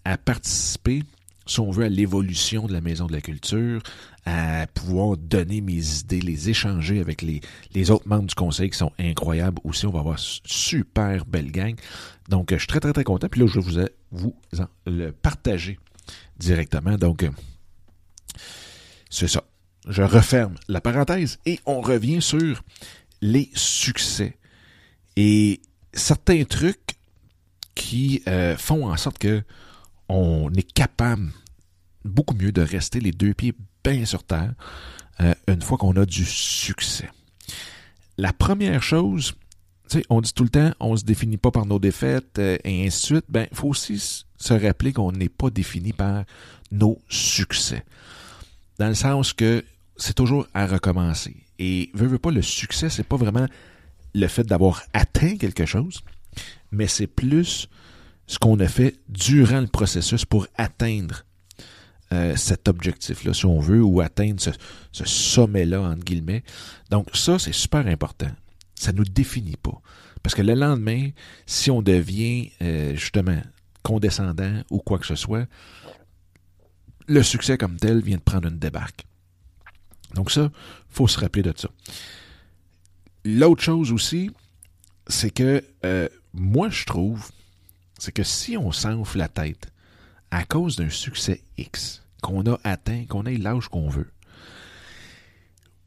à 0.05 0.17
participer 0.17 1.02
si 1.50 1.59
on 1.59 1.71
veut, 1.71 1.85
à 1.85 1.88
l'évolution 1.88 2.66
de 2.66 2.73
la 2.73 2.80
Maison 2.80 3.07
de 3.07 3.12
la 3.12 3.21
Culture, 3.21 3.83
à 4.25 4.69
pouvoir 4.69 5.16
donner 5.16 5.61
mes 5.61 5.99
idées, 5.99 6.21
les 6.21 6.49
échanger 6.49 7.00
avec 7.00 7.23
les, 7.23 7.40
les 7.75 7.90
autres 7.90 8.07
membres 8.07 8.28
du 8.28 8.35
conseil 8.37 8.71
qui 8.71 8.78
sont 8.78 8.92
incroyables 9.00 9.61
aussi. 9.64 9.85
On 9.85 9.90
va 9.90 9.99
avoir 9.99 10.19
super 10.19 11.26
belle 11.26 11.50
gang. 11.50 11.75
Donc, 12.28 12.52
je 12.52 12.59
suis 12.59 12.69
très, 12.69 12.78
très, 12.78 12.92
très 12.92 13.02
content. 13.02 13.28
Puis 13.28 13.40
là, 13.40 13.49
je 13.49 13.59
vais 13.59 13.90
vous, 14.12 14.33
vous 14.52 14.64
le 14.87 15.11
partager 15.11 15.80
directement. 16.38 16.97
Donc, 16.97 17.28
c'est 19.09 19.28
ça. 19.28 19.42
Je 19.88 20.02
referme 20.02 20.54
la 20.69 20.80
parenthèse 20.80 21.40
et 21.47 21.59
on 21.66 21.80
revient 21.80 22.23
sur 22.23 22.62
les 23.23 23.50
succès. 23.54 24.37
Et 25.16 25.61
certains 25.92 26.45
trucs 26.45 26.95
qui 27.75 28.23
euh, 28.28 28.57
font 28.57 28.88
en 28.88 28.97
sorte 28.97 29.19
que 29.19 29.42
on 30.11 30.50
est 30.55 30.73
capable 30.73 31.31
beaucoup 32.05 32.35
mieux 32.35 32.50
de 32.50 32.62
rester 32.62 32.99
les 32.99 33.12
deux 33.12 33.33
pieds 33.33 33.55
bien 33.85 34.05
sur 34.05 34.25
terre 34.25 34.52
euh, 35.21 35.35
une 35.47 35.62
fois 35.62 35.79
qu'on 35.79 35.95
a 35.97 36.05
du 36.05 36.25
succès. 36.25 37.09
La 38.19 38.33
première 38.33 38.83
chose, 38.83 39.35
on 40.09 40.21
dit 40.21 40.33
tout 40.33 40.43
le 40.43 40.50
temps, 40.50 40.73
on 40.81 40.97
se 40.97 41.05
définit 41.05 41.37
pas 41.37 41.52
par 41.52 41.64
nos 41.64 41.79
défaites 41.79 42.38
euh, 42.38 42.59
et 42.64 42.87
ainsi 42.87 43.00
de 43.00 43.07
suite. 43.07 43.25
Ben, 43.29 43.47
faut 43.52 43.69
aussi 43.69 44.25
se 44.37 44.52
rappeler 44.52 44.93
qu'on 44.93 45.12
n'est 45.12 45.29
pas 45.29 45.50
défini 45.50 45.93
par 45.93 46.25
nos 46.73 47.00
succès. 47.09 47.85
Dans 48.79 48.88
le 48.88 48.95
sens 48.95 49.33
que 49.33 49.64
c'est 49.97 50.14
toujours 50.14 50.47
à 50.55 50.67
recommencer. 50.67 51.37
Et 51.61 51.90
veut, 51.95 52.09
veut 52.09 52.19
pas, 52.19 52.33
le 52.33 52.43
succès, 52.43 52.90
c'est 52.90 53.07
pas 53.07 53.17
vraiment 53.17 53.47
le 54.14 54.26
fait 54.26 54.45
d'avoir 54.45 54.83
atteint 54.93 55.37
quelque 55.37 55.67
chose, 55.67 56.00
mais 56.73 56.88
c'est 56.88 57.07
plus 57.07 57.69
ce 58.30 58.38
qu'on 58.38 58.60
a 58.60 58.68
fait 58.68 58.94
durant 59.08 59.60
le 59.60 59.66
processus 59.66 60.25
pour 60.25 60.46
atteindre 60.54 61.25
euh, 62.12 62.37
cet 62.37 62.68
objectif-là, 62.68 63.34
si 63.34 63.44
on 63.44 63.58
veut, 63.58 63.82
ou 63.82 64.00
atteindre 64.00 64.40
ce, 64.40 65.04
sommet-là, 65.04 65.80
entre 65.80 66.04
guillemets. 66.04 66.44
Donc 66.90 67.08
ça, 67.12 67.40
c'est 67.40 67.52
super 67.52 67.84
important. 67.88 68.30
Ça 68.76 68.92
nous 68.92 69.02
définit 69.02 69.56
pas. 69.56 69.82
Parce 70.22 70.37
que 70.37 70.42
le 70.42 70.54
lendemain, 70.54 71.10
si 71.44 71.72
on 71.72 71.82
devient 71.82 72.52
euh, 72.62 72.94
justement 72.94 73.42
condescendant 73.82 74.62
ou 74.70 74.78
quoi 74.78 75.00
que 75.00 75.06
ce 75.06 75.16
soit, 75.16 75.49
le 77.08 77.25
succès 77.25 77.58
comme 77.58 77.78
tel 77.78 78.00
vient 78.00 78.18
de 78.18 78.22
prendre 78.22 78.46
une 78.46 78.60
débarque. 78.60 79.06
Donc 80.14 80.30
ça, 80.30 80.52
faut 80.88 81.08
se 81.08 81.18
rappeler 81.18 81.42
de 81.42 81.52
ça. 81.56 81.68
L'autre 83.25 83.64
chose 83.64 83.90
aussi, 83.90 84.30
c'est 85.08 85.30
que 85.30 85.64
euh, 85.84 86.08
moi 86.32 86.68
je 86.68 86.84
trouve, 86.84 87.28
c'est 88.00 88.12
que 88.12 88.23
si 88.23 88.57
on 88.57 88.73
s'enfle 88.73 89.19
la 89.19 89.28
tête 89.28 89.73
à 90.30 90.45
cause 90.45 90.76
d'un 90.76 90.90
succès 90.90 91.42
X 91.59 92.02
qu'on 92.23 92.45
a 92.47 92.59
atteint, 92.64 93.04
qu'on 93.07 93.26
ait 93.26 93.37
l'âge 93.37 93.69
qu'on 93.69 93.88
veut, 93.88 94.11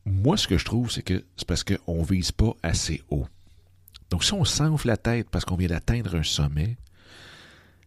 moi 0.05 0.37
ce 0.37 0.47
que 0.47 0.57
je 0.57 0.65
trouve, 0.65 0.91
c'est 0.91 1.01
que 1.01 1.23
c'est 1.37 1.47
parce 1.47 1.63
qu'on 1.63 2.01
ne 2.01 2.05
vise 2.05 2.31
pas 2.31 2.53
assez 2.61 3.01
haut. 3.09 3.27
Donc 4.09 4.23
si 4.23 4.33
on 4.33 4.45
s'enfle 4.45 4.87
la 4.87 4.97
tête 4.97 5.29
parce 5.29 5.45
qu'on 5.45 5.55
vient 5.55 5.69
d'atteindre 5.69 6.15
un 6.15 6.23
sommet, 6.23 6.77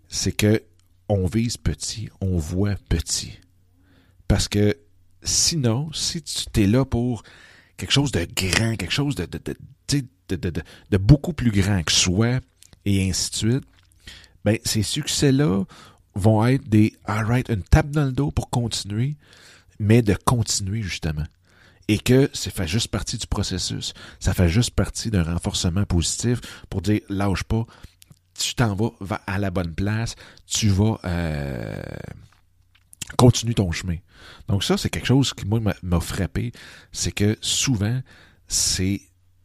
c'est 0.08 0.32
que 0.32 0.62
on 1.08 1.26
vise 1.26 1.56
petit, 1.56 2.08
on 2.20 2.36
voit 2.36 2.74
petit. 2.88 3.38
Parce 4.26 4.48
que 4.48 4.76
sinon, 5.22 5.92
si 5.92 6.22
tu 6.22 6.62
es 6.62 6.66
là 6.66 6.84
pour 6.84 7.22
quelque 7.76 7.92
chose 7.92 8.10
de 8.12 8.26
grand, 8.34 8.76
quelque 8.76 8.92
chose 8.92 9.14
de, 9.14 9.28
de, 10.28 10.96
beaucoup 10.96 11.32
plus 11.32 11.50
grand 11.50 11.82
que 11.84 11.92
soi, 11.92 12.40
et 12.84 13.08
ainsi 13.08 13.30
de 13.30 13.36
suite, 13.36 13.64
ben, 14.46 14.58
ces 14.64 14.84
succès-là 14.84 15.64
vont 16.14 16.46
être 16.46 16.68
des 16.68 16.94
alright, 17.04 17.48
une 17.48 17.64
tape 17.64 17.90
dans 17.90 18.04
le 18.04 18.12
dos 18.12 18.30
pour 18.30 18.48
continuer, 18.48 19.16
mais 19.80 20.02
de 20.02 20.14
continuer 20.14 20.82
justement. 20.82 21.24
Et 21.88 21.98
que 21.98 22.30
ça 22.32 22.52
fait 22.52 22.68
juste 22.68 22.88
partie 22.88 23.18
du 23.18 23.26
processus. 23.26 23.92
Ça 24.20 24.34
fait 24.34 24.48
juste 24.48 24.70
partie 24.70 25.10
d'un 25.10 25.24
renforcement 25.24 25.84
positif 25.84 26.40
pour 26.70 26.80
dire 26.80 27.00
lâche 27.08 27.42
pas, 27.42 27.66
tu 28.38 28.54
t'en 28.54 28.76
vas, 28.76 28.92
va 29.00 29.20
à 29.26 29.38
la 29.38 29.50
bonne 29.50 29.74
place, 29.74 30.14
tu 30.46 30.68
vas 30.68 31.00
euh, 31.04 31.82
continue 33.18 33.54
ton 33.54 33.72
chemin. 33.72 33.96
Donc 34.46 34.62
ça, 34.62 34.76
c'est 34.76 34.90
quelque 34.90 35.06
chose 35.06 35.34
qui, 35.34 35.44
moi, 35.44 35.60
m'a 35.82 36.00
frappé, 36.00 36.52
c'est 36.92 37.12
que 37.12 37.36
souvent, 37.40 38.00
c'est 38.46 39.00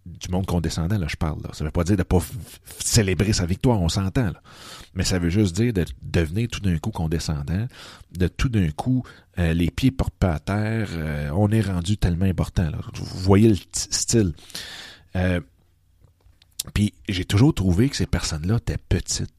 du 0.06 0.30
monde 0.30 0.46
condescendant, 0.46 0.98
là, 0.98 1.08
je 1.08 1.16
parle. 1.16 1.42
Là. 1.44 1.50
Ça 1.54 1.64
veut 1.64 1.72
pas 1.72 1.84
dire 1.84 1.98
de 1.98 2.04
pas 2.04 2.20
célébrer 2.80 3.34
sa 3.34 3.46
victoire, 3.46 3.82
on 3.82 3.90
s'entend. 3.90 4.32
Mais 4.94 5.04
ça 5.04 5.20
veut 5.20 5.30
juste 5.30 5.56
dire 5.56 5.74
de 5.74 5.86
devenir 6.02 6.48
tout 6.50 6.60
d'un 6.60 6.78
coup 6.78 6.92
condescendant, 6.92 7.68
de 8.12 8.28
tout 8.28 8.50
d'un 8.50 8.72
coup, 8.72 9.04
euh, 9.40 9.54
les 9.54 9.70
pieds 9.70 9.92
portent 9.92 10.18
pas 10.18 10.34
à 10.34 10.40
terre, 10.40 10.90
euh, 10.94 11.30
on 11.34 11.50
est 11.52 11.62
rendu 11.62 11.98
tellement 11.98 12.26
important. 12.26 12.70
Là. 12.70 12.80
Vous 12.94 13.20
voyez 13.20 13.50
le 13.50 13.58
style. 13.74 14.34
Euh, 15.16 15.40
puis 16.74 16.94
j'ai 17.08 17.26
toujours 17.26 17.54
trouvé 17.54 17.90
que 17.90 17.96
ces 17.96 18.08
personnes-là 18.08 18.58
étaient 18.58 18.78
petites. 18.78 19.34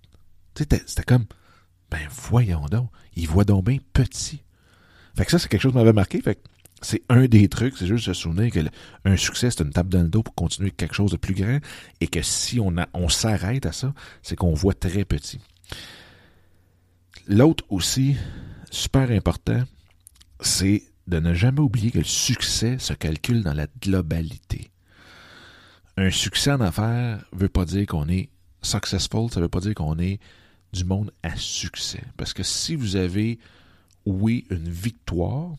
C'était 0.54 1.02
comme, 1.06 1.24
ben 1.90 2.00
voyons 2.10 2.66
donc, 2.66 2.90
ils 3.16 3.28
voient 3.28 3.44
donc 3.44 3.66
bien 3.66 3.78
petit. 3.92 4.42
Fait 5.16 5.24
que 5.24 5.30
ça, 5.30 5.38
c'est 5.38 5.48
quelque 5.48 5.60
chose 5.60 5.72
qui 5.72 5.78
m'avait 5.78 5.92
marqué. 5.92 6.20
Fait 6.20 6.38
c'est 6.82 7.02
un 7.08 7.26
des 7.26 7.48
trucs, 7.48 7.76
c'est 7.76 7.86
juste 7.86 8.06
se 8.06 8.12
souvenir 8.12 8.50
que 8.50 8.60
un 9.04 9.16
succès, 9.16 9.50
c'est 9.50 9.62
une 9.62 9.70
table 9.70 9.88
dans 9.88 10.02
le 10.02 10.08
dos 10.08 10.22
pour 10.22 10.34
continuer 10.34 10.70
quelque 10.70 10.94
chose 10.94 11.12
de 11.12 11.16
plus 11.16 11.34
grand 11.34 11.58
et 12.00 12.08
que 12.08 12.22
si 12.22 12.60
on, 12.60 12.74
on 12.92 13.08
s'arrête 13.08 13.66
à 13.66 13.72
ça, 13.72 13.94
c'est 14.22 14.36
qu'on 14.36 14.54
voit 14.54 14.74
très 14.74 15.04
petit. 15.04 15.40
L'autre 17.28 17.64
aussi, 17.70 18.16
super 18.70 19.10
important, 19.10 19.62
c'est 20.40 20.82
de 21.06 21.20
ne 21.20 21.34
jamais 21.34 21.60
oublier 21.60 21.90
que 21.90 21.98
le 21.98 22.04
succès 22.04 22.78
se 22.78 22.92
calcule 22.92 23.42
dans 23.42 23.54
la 23.54 23.66
globalité. 23.80 24.70
Un 25.96 26.10
succès 26.10 26.52
en 26.52 26.60
affaires 26.60 27.24
veut 27.32 27.48
pas 27.48 27.64
dire 27.64 27.86
qu'on 27.86 28.08
est 28.08 28.30
successful, 28.62 29.30
ça 29.30 29.40
veut 29.40 29.48
pas 29.48 29.60
dire 29.60 29.74
qu'on 29.74 29.98
est 29.98 30.18
du 30.72 30.84
monde 30.84 31.12
à 31.22 31.36
succès. 31.36 32.02
Parce 32.16 32.32
que 32.32 32.42
si 32.42 32.74
vous 32.74 32.96
avez, 32.96 33.38
oui, 34.06 34.46
une 34.50 34.68
victoire, 34.68 35.52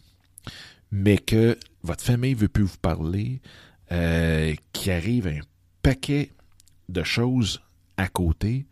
mais 0.94 1.18
que 1.18 1.58
votre 1.82 2.04
famille 2.04 2.36
veut 2.36 2.48
plus 2.48 2.66
vous 2.66 2.78
parler, 2.78 3.42
euh, 3.92 4.54
qui 4.74 4.92
arrive 4.92 5.26
un 5.26 5.40
paquet 5.82 6.32
de 6.88 7.02
choses 7.02 7.64
à 7.98 8.08
côté, 8.08 8.68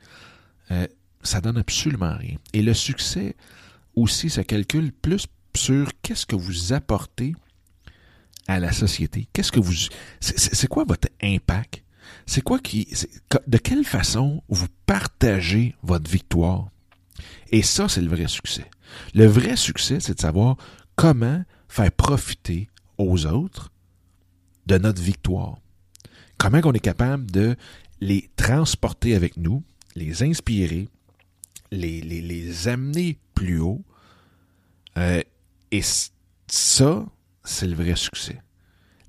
euh, 0.70 0.86
ça 1.24 1.42
donne 1.42 1.58
absolument 1.58 2.16
rien. 2.16 2.38
Et 2.54 2.62
le 2.62 2.76
succès 2.76 3.36
aussi 3.96 4.30
se 4.30 4.42
calcule 4.42 4.92
plus 4.92 5.26
sur 5.56 5.90
qu'est-ce 6.04 6.28
que 6.28 6.36
vous 6.36 6.74
apportez 6.74 7.34
à 8.48 8.60
la 8.60 8.72
société. 8.72 9.28
Qu'est-ce 9.34 9.52
que 9.52 9.60
vous, 9.60 9.74
c'est 10.20 10.68
quoi 10.68 10.84
votre 10.84 11.08
impact? 11.24 11.84
C'est 12.28 12.42
quoi 12.42 12.60
qui, 12.60 12.88
de 13.48 13.58
quelle 13.58 13.84
façon 13.84 14.44
vous 14.48 14.68
partagez 14.86 15.76
votre 15.82 16.10
victoire? 16.10 16.70
Et 17.52 17.64
ça, 17.64 17.90
c'est 17.90 18.02
le 18.02 18.10
vrai 18.10 18.28
succès. 18.28 18.70
Le 19.16 19.26
vrai 19.26 19.56
succès, 19.56 20.00
c'est 20.00 20.14
de 20.14 20.22
savoir 20.22 20.58
comment 20.96 21.44
faire 21.72 21.92
profiter 21.92 22.70
aux 22.98 23.26
autres 23.26 23.72
de 24.66 24.78
notre 24.78 25.02
victoire. 25.02 25.58
Comment 26.38 26.60
on 26.66 26.74
est 26.74 26.80
capable 26.80 27.32
de 27.32 27.56
les 28.02 28.30
transporter 28.36 29.16
avec 29.16 29.38
nous, 29.38 29.64
les 29.96 30.22
inspirer, 30.22 30.90
les, 31.72 32.68
amener 32.68 33.18
plus 33.34 33.60
haut? 33.60 33.84
Euh, 34.98 35.22
et 35.72 35.82
ça, 36.48 37.06
c'est 37.46 37.68
le 37.68 37.76
vrai 37.76 37.96
succès. 37.96 38.42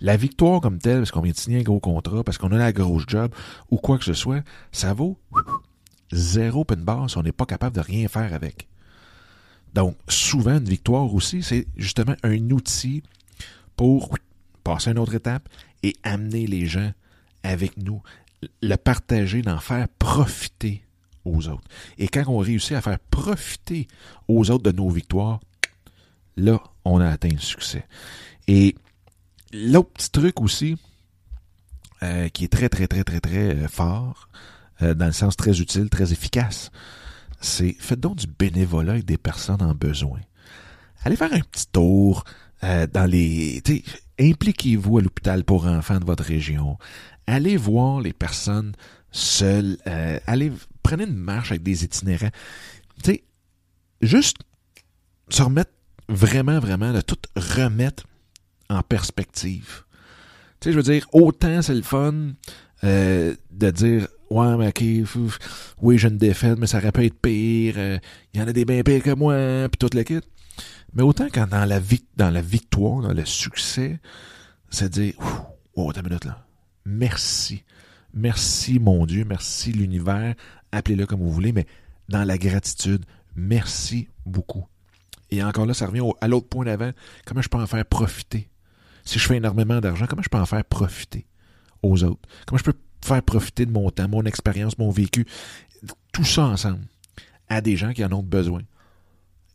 La 0.00 0.16
victoire 0.16 0.60
comme 0.60 0.78
telle, 0.78 0.98
parce 0.98 1.10
qu'on 1.10 1.20
vient 1.20 1.32
de 1.32 1.38
signer 1.38 1.58
un 1.58 1.62
gros 1.62 1.80
contrat, 1.80 2.22
parce 2.22 2.38
qu'on 2.38 2.52
a 2.52 2.58
la 2.58 2.72
grosse 2.72 3.04
job, 3.08 3.34
ou 3.70 3.76
quoi 3.76 3.98
que 3.98 4.04
ce 4.04 4.14
soit, 4.14 4.44
ça 4.70 4.94
vaut 4.94 5.18
zéro 6.12 6.64
pin 6.64 6.76
barre 6.76 7.10
si 7.10 7.18
on 7.18 7.22
n'est 7.22 7.32
pas 7.32 7.46
capable 7.46 7.74
de 7.74 7.80
rien 7.80 8.06
faire 8.06 8.32
avec. 8.32 8.68
Donc, 9.74 9.96
souvent, 10.08 10.58
une 10.58 10.68
victoire 10.68 11.12
aussi, 11.14 11.42
c'est 11.42 11.66
justement 11.76 12.14
un 12.22 12.50
outil 12.50 13.02
pour 13.76 14.16
passer 14.64 14.90
à 14.90 14.92
une 14.92 14.98
autre 14.98 15.14
étape 15.14 15.48
et 15.82 15.96
amener 16.02 16.46
les 16.46 16.66
gens 16.66 16.92
avec 17.42 17.76
nous, 17.76 18.02
le 18.60 18.76
partager, 18.76 19.42
d'en 19.42 19.58
faire 19.58 19.88
profiter 19.98 20.82
aux 21.24 21.48
autres. 21.48 21.68
Et 21.98 22.08
quand 22.08 22.24
on 22.28 22.38
réussit 22.38 22.72
à 22.72 22.80
faire 22.80 22.98
profiter 22.98 23.88
aux 24.28 24.50
autres 24.50 24.70
de 24.70 24.76
nos 24.76 24.90
victoires, 24.90 25.40
là, 26.36 26.62
on 26.84 27.00
a 27.00 27.08
atteint 27.08 27.28
le 27.28 27.38
succès. 27.38 27.86
Et 28.46 28.74
L'autre 29.52 29.90
petit 29.90 30.10
truc 30.10 30.40
aussi, 30.40 30.78
euh, 32.02 32.28
qui 32.28 32.44
est 32.44 32.48
très, 32.48 32.70
très, 32.70 32.86
très, 32.86 33.04
très, 33.04 33.20
très 33.20 33.54
euh, 33.54 33.68
fort, 33.68 34.28
euh, 34.80 34.94
dans 34.94 35.06
le 35.06 35.12
sens 35.12 35.36
très 35.36 35.60
utile, 35.60 35.90
très 35.90 36.12
efficace, 36.12 36.70
c'est 37.42 37.76
faites 37.78 38.00
donc 38.00 38.16
du 38.16 38.26
bénévolat 38.26 38.92
avec 38.92 39.04
des 39.04 39.18
personnes 39.18 39.62
en 39.62 39.74
besoin. 39.74 40.20
Allez 41.04 41.16
faire 41.16 41.32
un 41.32 41.40
petit 41.40 41.66
tour 41.70 42.24
dans 42.62 43.10
les... 43.10 43.60
Impliquez-vous 44.20 44.98
à 44.98 45.02
l'hôpital 45.02 45.42
pour 45.42 45.66
enfants 45.66 45.98
de 45.98 46.04
votre 46.04 46.22
région. 46.22 46.78
Allez 47.26 47.56
voir 47.56 48.00
les 48.00 48.12
personnes 48.12 48.72
seules. 49.10 49.78
allez, 50.26 50.52
prenez 50.84 51.04
une 51.04 51.16
marche 51.16 51.50
avec 51.50 51.64
des 51.64 51.84
itinérants. 51.84 52.30
Tu 53.02 53.20
juste 54.00 54.38
se 55.28 55.42
remettre 55.42 55.72
vraiment, 56.08 56.60
vraiment, 56.60 56.92
de 56.92 57.00
tout 57.00 57.18
remettre 57.36 58.04
en 58.68 58.82
perspective. 58.82 59.82
Tu 60.60 60.72
je 60.72 60.76
veux 60.76 60.82
dire, 60.82 61.06
autant 61.12 61.62
c'est 61.62 61.74
le 61.74 61.82
fun 61.82 62.32
euh, 62.84 63.34
de 63.50 63.70
dire 63.70 64.08
Ouais, 64.32 64.56
mais 64.56 64.68
ok, 64.68 64.82
oui, 65.82 65.98
j'ai 65.98 66.08
une 66.08 66.16
défaite, 66.16 66.58
mais 66.58 66.66
ça 66.66 66.78
aurait 66.78 66.90
pu 66.90 67.04
être 67.04 67.20
pire. 67.20 67.74
Euh, 67.76 67.98
il 68.32 68.40
y 68.40 68.42
en 68.42 68.48
a 68.48 68.52
des 68.54 68.64
bien 68.64 68.82
pires 68.82 69.02
que 69.02 69.14
moi, 69.14 69.68
puis 69.68 69.76
toute 69.78 69.92
l'équipe. 69.92 70.24
Mais 70.94 71.02
autant 71.02 71.26
quand 71.30 71.46
dans 71.46 71.66
la, 71.66 71.80
dans 72.16 72.30
la 72.30 72.40
victoire, 72.40 73.02
dans 73.02 73.12
le 73.12 73.26
succès, 73.26 74.00
c'est 74.70 74.88
dire 74.88 75.12
Oh, 75.74 75.92
ta 75.92 76.00
minute 76.00 76.24
là. 76.24 76.46
Merci. 76.86 77.62
Merci, 78.14 78.78
mon 78.78 79.04
Dieu. 79.04 79.26
Merci, 79.28 79.70
l'univers. 79.70 80.34
Appelez-le 80.72 81.04
comme 81.04 81.20
vous 81.20 81.30
voulez, 81.30 81.52
mais 81.52 81.66
dans 82.08 82.24
la 82.24 82.38
gratitude, 82.38 83.04
merci 83.36 84.08
beaucoup. 84.24 84.66
Et 85.30 85.42
encore 85.42 85.66
là, 85.66 85.74
ça 85.74 85.86
revient 85.86 86.08
à 86.22 86.28
l'autre 86.28 86.48
point 86.48 86.64
d'avant. 86.64 86.92
Comment 87.26 87.42
je 87.42 87.50
peux 87.50 87.58
en 87.58 87.66
faire 87.66 87.84
profiter? 87.84 88.48
Si 89.04 89.18
je 89.18 89.26
fais 89.26 89.36
énormément 89.36 89.80
d'argent, 89.80 90.06
comment 90.08 90.22
je 90.22 90.30
peux 90.30 90.38
en 90.38 90.46
faire 90.46 90.64
profiter 90.64 91.26
aux 91.82 92.02
autres? 92.02 92.26
Comment 92.46 92.58
je 92.58 92.64
peux 92.64 92.74
faire 93.04 93.22
profiter 93.22 93.66
de 93.66 93.72
mon 93.72 93.90
temps, 93.90 94.08
mon 94.08 94.24
expérience, 94.24 94.78
mon 94.78 94.90
vécu? 94.90 95.26
Tout 96.12 96.24
ça 96.24 96.44
ensemble 96.44 96.84
à 97.48 97.60
des 97.60 97.76
gens 97.76 97.92
qui 97.92 98.04
en 98.04 98.12
ont 98.12 98.22
besoin. 98.22 98.62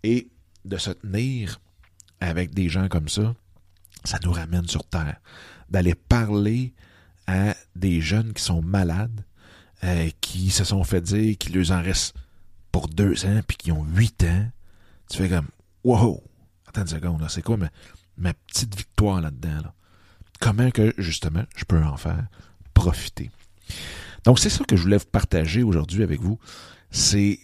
Et 0.03 0.29
de 0.65 0.77
se 0.77 0.91
tenir 0.91 1.59
avec 2.19 2.53
des 2.53 2.69
gens 2.69 2.87
comme 2.87 3.09
ça, 3.09 3.35
ça 4.03 4.19
nous 4.23 4.31
ramène 4.31 4.67
sur 4.67 4.83
Terre. 4.83 5.17
D'aller 5.69 5.95
parler 5.95 6.73
à 7.25 7.55
des 7.75 8.01
jeunes 8.01 8.33
qui 8.33 8.43
sont 8.43 8.61
malades, 8.61 9.23
euh, 9.83 10.09
qui 10.21 10.49
se 10.49 10.63
sont 10.63 10.83
fait 10.83 11.01
dire 11.01 11.37
qu'il 11.37 11.55
leur 11.55 11.71
en 11.71 11.81
reste 11.81 12.15
pour 12.71 12.87
deux 12.87 13.25
ans, 13.25 13.41
puis 13.47 13.57
qui 13.57 13.71
ont 13.71 13.83
huit 13.83 14.23
ans. 14.23 14.49
Tu 15.09 15.17
fais 15.17 15.29
comme, 15.29 15.47
wow, 15.83 16.23
attends 16.67 16.81
une 16.81 16.87
seconde, 16.87 17.25
c'est 17.29 17.41
quoi 17.41 17.57
ma, 17.57 17.69
ma, 18.17 18.33
petite 18.33 18.75
victoire 18.75 19.21
là-dedans? 19.21 19.61
Là? 19.63 19.73
Comment 20.39 20.71
que, 20.71 20.93
justement, 20.97 21.43
je 21.55 21.65
peux 21.65 21.83
en 21.83 21.97
faire? 21.97 22.27
Profiter? 22.77 23.31
Donc, 24.23 24.39
c'est 24.39 24.49
ça 24.49 24.63
que 24.65 24.75
je 24.75 24.83
voulais 24.83 24.99
partager 24.99 25.63
aujourd'hui 25.63 26.03
avec 26.03 26.21
vous. 26.21 26.39
C'est 26.91 27.39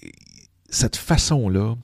cette 0.69 0.95
façon-là, 0.95 1.75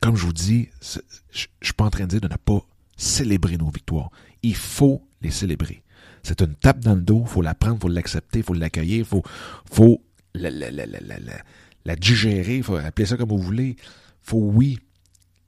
comme 0.00 0.16
je 0.16 0.24
vous 0.24 0.32
dis, 0.32 0.68
je 0.80 0.98
ne 0.98 1.64
suis 1.64 1.74
pas 1.74 1.84
en 1.84 1.90
train 1.90 2.04
de 2.04 2.10
dire 2.10 2.20
de 2.20 2.28
ne 2.28 2.36
pas 2.36 2.60
célébrer 2.96 3.56
nos 3.56 3.70
victoires. 3.70 4.10
Il 4.42 4.56
faut 4.56 5.06
les 5.20 5.30
célébrer. 5.30 5.82
C'est 6.22 6.40
une 6.42 6.54
tape 6.54 6.80
dans 6.80 6.94
le 6.94 7.00
dos, 7.00 7.22
il 7.26 7.30
faut 7.30 7.42
la 7.42 7.54
prendre, 7.54 7.76
il 7.76 7.80
faut 7.80 7.88
l'accepter, 7.88 8.40
il 8.40 8.44
faut 8.44 8.54
l'accueillir, 8.54 8.98
il 8.98 9.04
faut, 9.04 9.22
faut 9.70 10.02
la, 10.34 11.96
digérer, 11.96 12.58
il 12.58 12.62
faut 12.62 12.76
appeler 12.76 13.06
ça 13.06 13.16
comme 13.16 13.30
vous 13.30 13.38
voulez. 13.38 13.76
Il 13.78 13.84
faut, 14.22 14.38
oui, 14.38 14.78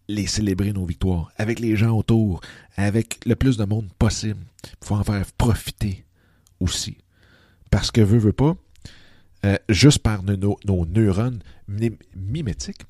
les 0.09 0.26
célébrer 0.26 0.73
nos 0.73 0.85
victoires, 0.85 1.30
avec 1.37 1.61
les 1.61 1.76
gens 1.76 1.97
autour, 1.97 2.40
avec 2.76 3.21
le 3.26 3.37
plus 3.37 3.56
de 3.56 3.64
monde 3.64 3.88
possible. 3.99 4.40
Il 4.64 4.87
faut 4.87 4.94
en 4.94 5.04
faire 5.04 5.25
profiter 5.38 6.04
Parce 7.71 7.90
que, 7.90 8.00
veut, 8.00 8.19
veut 8.19 8.33
pas, 8.33 8.54
euh, 9.45 9.57
juste 9.69 10.00
par 10.00 10.23
nos, 10.23 10.59
neurones 10.87 11.40
mimétiques 11.69 12.83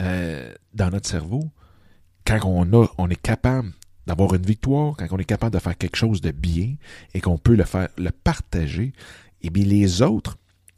euh, 0.00 0.52
dans 0.74 0.90
notre 0.90 1.08
cerveau, 1.08 1.50
quand 2.26 2.40
on 2.44 3.08
est 3.08 3.22
capable 3.22 3.72
d'avoir 4.08 4.34
une 4.34 4.42
victoire, 4.42 4.96
quand 4.96 5.06
on 5.10 5.18
est 5.18 5.24
capable 5.24 5.54
de 5.54 5.60
faire 5.60 5.76
quelque 5.76 5.96
chose 5.96 6.20
de 6.20 6.30
bien 6.30 6.74
et 7.14 7.20
qu'on 7.20 7.38
peut 7.38 7.54
le 7.54 7.64
faire, 7.64 7.88
le 7.98 8.10
partager, 8.10 8.92
et 9.40 9.46
eh 9.46 9.50
bien 9.50 9.64
les 9.64 10.02
autres, 10.02 10.36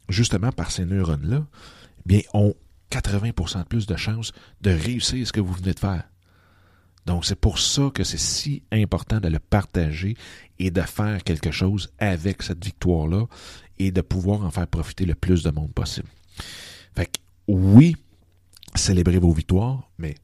justement 0.09 0.53
par 0.53 0.71
ces 0.71 0.85
neurones-là, 0.85 1.47
eh 1.99 2.03
bien 2.05 2.21
ont 2.35 2.55
80% 2.91 3.61
de 3.61 3.65
plus 3.65 3.87
de 3.87 3.97
chances 3.97 4.33
de 4.61 4.71
réussir 4.71 5.27
ce 5.27 5.33
que 5.33 5.41
vous 5.41 5.53
venez 5.53 5.73
de 5.73 5.79
faire. 5.79 6.10
Donc 7.07 7.25
c'est 7.25 7.39
pour 7.39 7.59
ça 7.59 7.91
que 7.95 8.05
c'est 8.05 8.19
si 8.19 8.63
important 8.73 9.21
de 9.21 9.29
le 9.29 9.39
partager 9.39 10.17
et 10.59 10.71
de 10.71 10.83
faire 10.83 11.23
quelque 11.25 11.51
chose 11.51 11.91
avec 11.99 12.43
cette 12.43 12.65
victoire-là 12.65 13.27
et 13.79 13.91
de 13.91 14.01
pouvoir 14.01 14.45
en 14.45 14.51
faire 14.51 14.67
profiter 14.67 15.07
le 15.07 15.15
plus 15.15 15.43
de 15.43 15.51
monde 15.51 15.73
possible. 15.73 16.09
Fait 16.95 17.07
que 17.07 17.19
oui, 17.49 17.97
célébrez 18.75 19.19
vos 19.19 19.33
victoires, 19.33 19.91
mais 19.99 20.15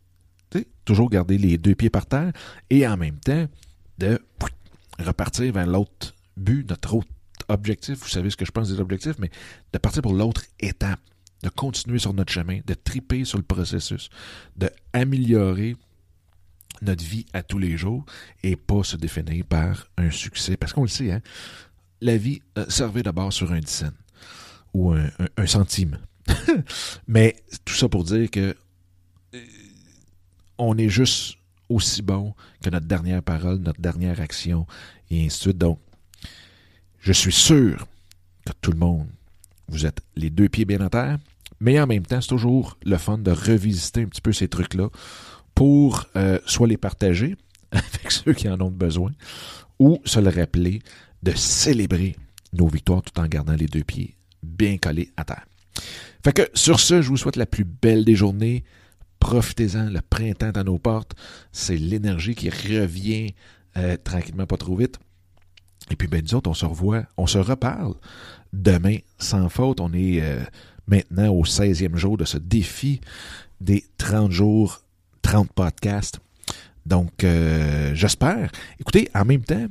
toujours 0.85 1.11
garder 1.11 1.37
les 1.37 1.59
deux 1.59 1.75
pieds 1.75 1.91
par 1.91 2.07
terre 2.07 2.33
et 2.71 2.87
en 2.87 2.97
même 2.97 3.19
temps 3.19 3.47
de 3.99 4.21
repartir 4.99 5.53
vers 5.53 5.67
l'autre 5.67 6.15
but, 6.37 6.69
notre 6.69 6.95
autre 6.95 7.09
objectif. 7.49 7.99
Vous 7.99 8.09
savez 8.09 8.31
ce 8.31 8.37
que 8.37 8.45
je 8.45 8.53
pense 8.53 8.69
des 8.69 8.81
objectifs, 8.81 9.19
mais 9.19 9.31
de 9.73 9.79
partir 9.79 10.03
pour 10.03 10.15
l'autre 10.15 10.43
étape, 10.61 11.01
de 11.43 11.49
continuer 11.49 11.99
sur 11.99 12.15
notre 12.15 12.33
chemin, 12.33 12.61
de 12.65 12.75
triper 12.75 13.25
sur 13.25 13.39
le 13.39 13.45
processus, 13.45 14.09
de 14.57 14.71
notre 16.83 17.05
vie 17.05 17.27
à 17.33 17.43
tous 17.43 17.59
les 17.59 17.77
jours 17.77 18.05
et 18.43 18.57
pas 18.57 18.83
se 18.83 18.97
définir 18.97 19.45
par 19.45 19.89
un 19.97 20.11
succès. 20.11 20.57
Parce 20.57 20.73
qu'on 20.73 20.83
le 20.83 20.89
sait, 20.89 21.13
hein, 21.13 21.21
la 22.01 22.17
vie 22.17 22.43
euh, 22.59 22.67
servait 22.69 23.03
d'abord 23.03 23.33
sur 23.33 23.53
un 23.53 23.61
dizaine 23.61 23.95
ou 24.75 24.93
un, 24.93 25.47
centime. 25.47 25.99
mais 27.09 27.37
tout 27.65 27.75
ça 27.75 27.89
pour 27.89 28.05
dire 28.05 28.31
que 28.31 28.55
on 30.59 30.77
est 30.77 30.89
juste 30.89 31.37
aussi 31.69 32.03
bon 32.03 32.35
que 32.63 32.71
notre 32.71 32.87
dernière 32.87 33.23
parole, 33.23 33.59
notre 33.59 33.81
dernière 33.81 34.21
action, 34.21 34.67
et 35.11 35.25
ainsi 35.25 35.39
de 35.39 35.43
suite. 35.43 35.59
Donc, 35.59 35.79
je 37.01 37.13
suis 37.13 37.33
sûr 37.33 37.87
que 38.45 38.53
tout 38.61 38.73
le 38.73 38.79
monde, 38.79 39.07
vous 39.69 39.87
êtes 39.87 40.01
les 40.15 40.31
deux 40.31 40.49
pieds 40.49 40.65
bien 40.65 40.81
en 40.81 40.89
terre, 40.89 41.19
mais 41.61 41.81
en 41.81 41.87
même 41.87 42.05
temps, 42.05 42.21
c'est 42.21 42.29
toujours 42.29 42.77
le 42.85 42.99
fun 42.99 43.19
de 43.19 43.31
revisiter 43.31 44.03
un 44.03 44.07
petit 44.07 44.21
peu 44.21 44.33
ces 44.33 44.49
trucs-là 44.49 44.89
pour 45.57 46.07
euh, 46.15 46.39
soit 46.47 46.69
les 46.69 46.77
partager 46.77 47.35
avec 47.73 48.13
ceux 48.13 48.35
qui 48.35 48.49
en 48.49 48.61
ont 48.61 48.71
besoin, 48.71 49.11
ou 49.81 50.01
se 50.05 50.21
le 50.21 50.31
rappeler 50.31 50.81
de 51.25 51.33
célébrer 51.33 52.15
nos 52.53 52.69
victoires 52.69 53.03
tout 53.03 53.19
en 53.19 53.27
gardant 53.27 53.55
les 53.55 53.67
deux 53.67 53.83
pieds 53.83 54.15
bien 54.45 54.79
collés 54.79 55.11
à 55.17 55.25
terre. 55.25 55.45
Fait 56.25 56.33
que 56.33 56.43
sur 56.55 56.79
ce, 56.79 57.03
je 57.03 57.09
vous 57.09 57.17
souhaite 57.17 57.37
la 57.37 57.47
plus 57.47 57.65
belle 57.65 58.05
des 58.05 58.15
journées. 58.15 58.65
Profitez-en, 59.19 59.91
le 59.91 60.01
printemps 60.01 60.51
à 60.55 60.63
nos 60.63 60.79
portes. 60.79 61.15
C'est 61.53 61.77
l'énergie 61.77 62.35
qui 62.35 62.51
revient 62.51 63.35
euh, 63.77 63.97
tranquillement, 64.03 64.47
pas 64.47 64.57
trop 64.57 64.77
vite. 64.77 64.99
Et 65.91 65.97
puis, 65.97 66.09
ben, 66.09 66.23
nous 66.31 66.41
on 66.47 66.55
se 66.55 66.67
revoit, 66.67 67.05
on 67.17 67.27
se 67.27 67.39
reparle 67.39 67.95
demain 68.53 68.99
sans 69.19 69.49
faute. 69.49 69.81
On 69.81 69.93
est 69.93 70.21
euh, 70.21 70.43
maintenant 70.87 71.29
au 71.29 71.45
16e 71.45 71.97
jour 71.97 72.17
de 72.17 72.25
ce 72.25 72.39
défi 72.39 73.01
des 73.61 73.85
30 73.99 74.31
jours, 74.31 74.83
30 75.27 75.53
podcasts. 75.53 76.21
Donc, 76.87 77.25
euh, 77.25 77.93
j'espère. 77.97 78.53
Écoutez, 78.79 79.09
en 79.13 79.25
même 79.25 79.43
temps, 79.43 79.67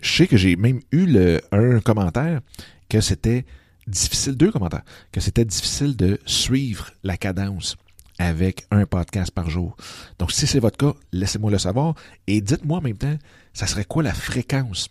je 0.00 0.16
sais 0.16 0.28
que 0.28 0.36
j'ai 0.36 0.54
même 0.54 0.80
eu 0.92 1.06
le, 1.06 1.40
un 1.50 1.80
commentaire 1.80 2.40
que 2.88 3.00
c'était 3.00 3.44
difficile, 3.88 4.36
deux 4.36 4.52
commentaires, 4.52 4.84
que 5.10 5.20
c'était 5.20 5.44
difficile 5.44 5.96
de 5.96 6.20
suivre 6.26 6.92
la 7.02 7.16
cadence 7.16 7.76
avec 8.20 8.68
un 8.70 8.86
podcast 8.86 9.32
par 9.32 9.50
jour. 9.50 9.76
Donc, 10.20 10.30
si 10.30 10.46
c'est 10.46 10.60
votre 10.60 10.76
cas, 10.76 10.96
laissez-moi 11.10 11.50
le 11.50 11.58
savoir 11.58 11.96
et 12.28 12.40
dites-moi 12.40 12.78
en 12.78 12.82
même 12.82 12.96
temps, 12.96 13.18
ça 13.52 13.66
serait 13.66 13.84
quoi 13.84 14.04
la 14.04 14.14
fréquence 14.14 14.90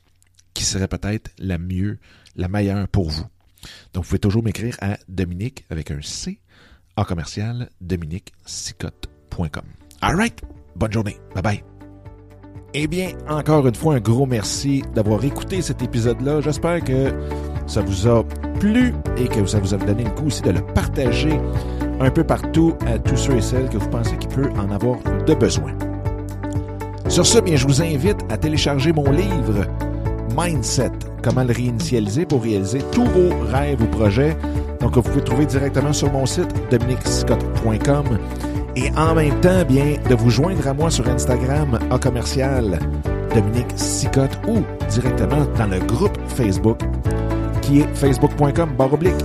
qui 0.53 0.65
serait 0.65 0.89
peut-être 0.89 1.31
la 1.39 1.57
mieux, 1.57 1.97
la 2.35 2.49
meilleure 2.49 2.89
pour 2.89 3.09
vous? 3.09 3.25
Donc, 3.93 4.03
vous 4.03 4.09
pouvez 4.09 4.19
toujours 4.19 4.43
m'écrire 4.43 4.75
à 4.81 4.97
Dominique 5.07 5.63
avec 5.69 5.91
un 5.91 6.01
C 6.01 6.41
en 6.97 7.05
commercial 7.05 7.69
dominiquesicotte.com. 7.79 9.83
All 10.03 10.17
right. 10.17 10.37
Bonne 10.75 10.91
journée. 10.91 11.17
Bye 11.33 11.41
bye. 11.41 11.63
Eh 12.73 12.87
bien, 12.87 13.11
encore 13.29 13.65
une 13.65 13.75
fois, 13.75 13.95
un 13.95 13.99
gros 14.01 14.25
merci 14.25 14.83
d'avoir 14.93 15.23
écouté 15.23 15.61
cet 15.61 15.81
épisode-là. 15.81 16.41
J'espère 16.41 16.83
que 16.83 17.13
ça 17.67 17.81
vous 17.81 18.07
a 18.07 18.25
plu 18.59 18.93
et 19.15 19.29
que 19.29 19.45
ça 19.45 19.59
vous 19.59 19.73
a 19.73 19.77
donné 19.77 20.03
le 20.03 20.09
coup 20.09 20.25
aussi 20.25 20.41
de 20.41 20.51
le 20.51 20.61
partager 20.61 21.39
un 22.01 22.09
peu 22.09 22.25
partout 22.25 22.73
à 22.85 22.99
tous 22.99 23.15
ceux 23.15 23.37
et 23.37 23.41
celles 23.41 23.69
que 23.69 23.77
vous 23.77 23.89
pensez 23.89 24.17
qu'il 24.17 24.29
peut 24.29 24.49
en 24.57 24.71
avoir 24.71 24.97
de 25.25 25.33
besoin. 25.35 25.71
Sur 27.07 27.25
ce, 27.25 27.39
bien, 27.39 27.55
je 27.55 27.65
vous 27.65 27.81
invite 27.81 28.19
à 28.29 28.37
télécharger 28.37 28.91
mon 28.91 29.09
livre 29.09 29.65
Mindset, 30.37 30.91
comment 31.21 31.45
le 31.45 31.53
réinitialiser 31.53 32.25
pour 32.25 32.43
réaliser 32.43 32.79
tous 32.91 33.05
vos 33.05 33.29
rêves 33.51 33.81
ou 33.81 33.85
projets. 33.85 34.35
Donc, 34.81 34.95
vous 34.95 35.01
pouvez 35.01 35.15
le 35.15 35.23
trouver 35.23 35.45
directement 35.45 35.93
sur 35.93 36.11
mon 36.11 36.25
site 36.25 36.53
dominicscott.com 36.71 38.17
et 38.75 38.91
en 38.97 39.15
même 39.15 39.39
temps, 39.41 39.63
bien, 39.67 39.95
de 40.09 40.15
vous 40.15 40.29
joindre 40.29 40.67
à 40.67 40.73
moi 40.73 40.89
sur 40.89 41.07
Instagram 41.07 41.79
à 41.91 41.99
commercial 41.99 42.79
Dominique 43.33 43.71
Sicotte 43.75 44.38
ou 44.47 44.63
directement 44.89 45.45
dans 45.57 45.67
le 45.67 45.79
groupe 45.79 46.17
Facebook 46.27 46.79
qui 47.62 47.81
est 47.81 47.95
facebook.com 47.95 48.71
baroblique 48.77 49.23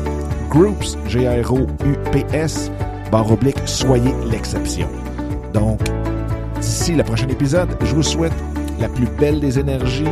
groups, 0.48 0.96
G-R-O-U-P-S, 1.06 2.70
barre 3.10 3.30
oblique, 3.30 3.58
soyez 3.66 4.12
l'exception. 4.30 4.88
Donc, 5.52 5.80
d'ici 6.60 6.94
le 6.94 7.04
prochain 7.04 7.28
épisode, 7.28 7.76
je 7.82 7.94
vous 7.94 8.02
souhaite 8.02 8.32
la 8.80 8.88
plus 8.88 9.06
belle 9.18 9.40
des 9.40 9.58
énergies 9.58 10.04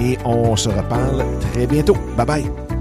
et 0.00 0.18
on 0.24 0.56
se 0.56 0.68
reparle 0.68 1.24
très 1.52 1.66
bientôt. 1.66 1.96
Bye 2.16 2.26
bye! 2.26 2.71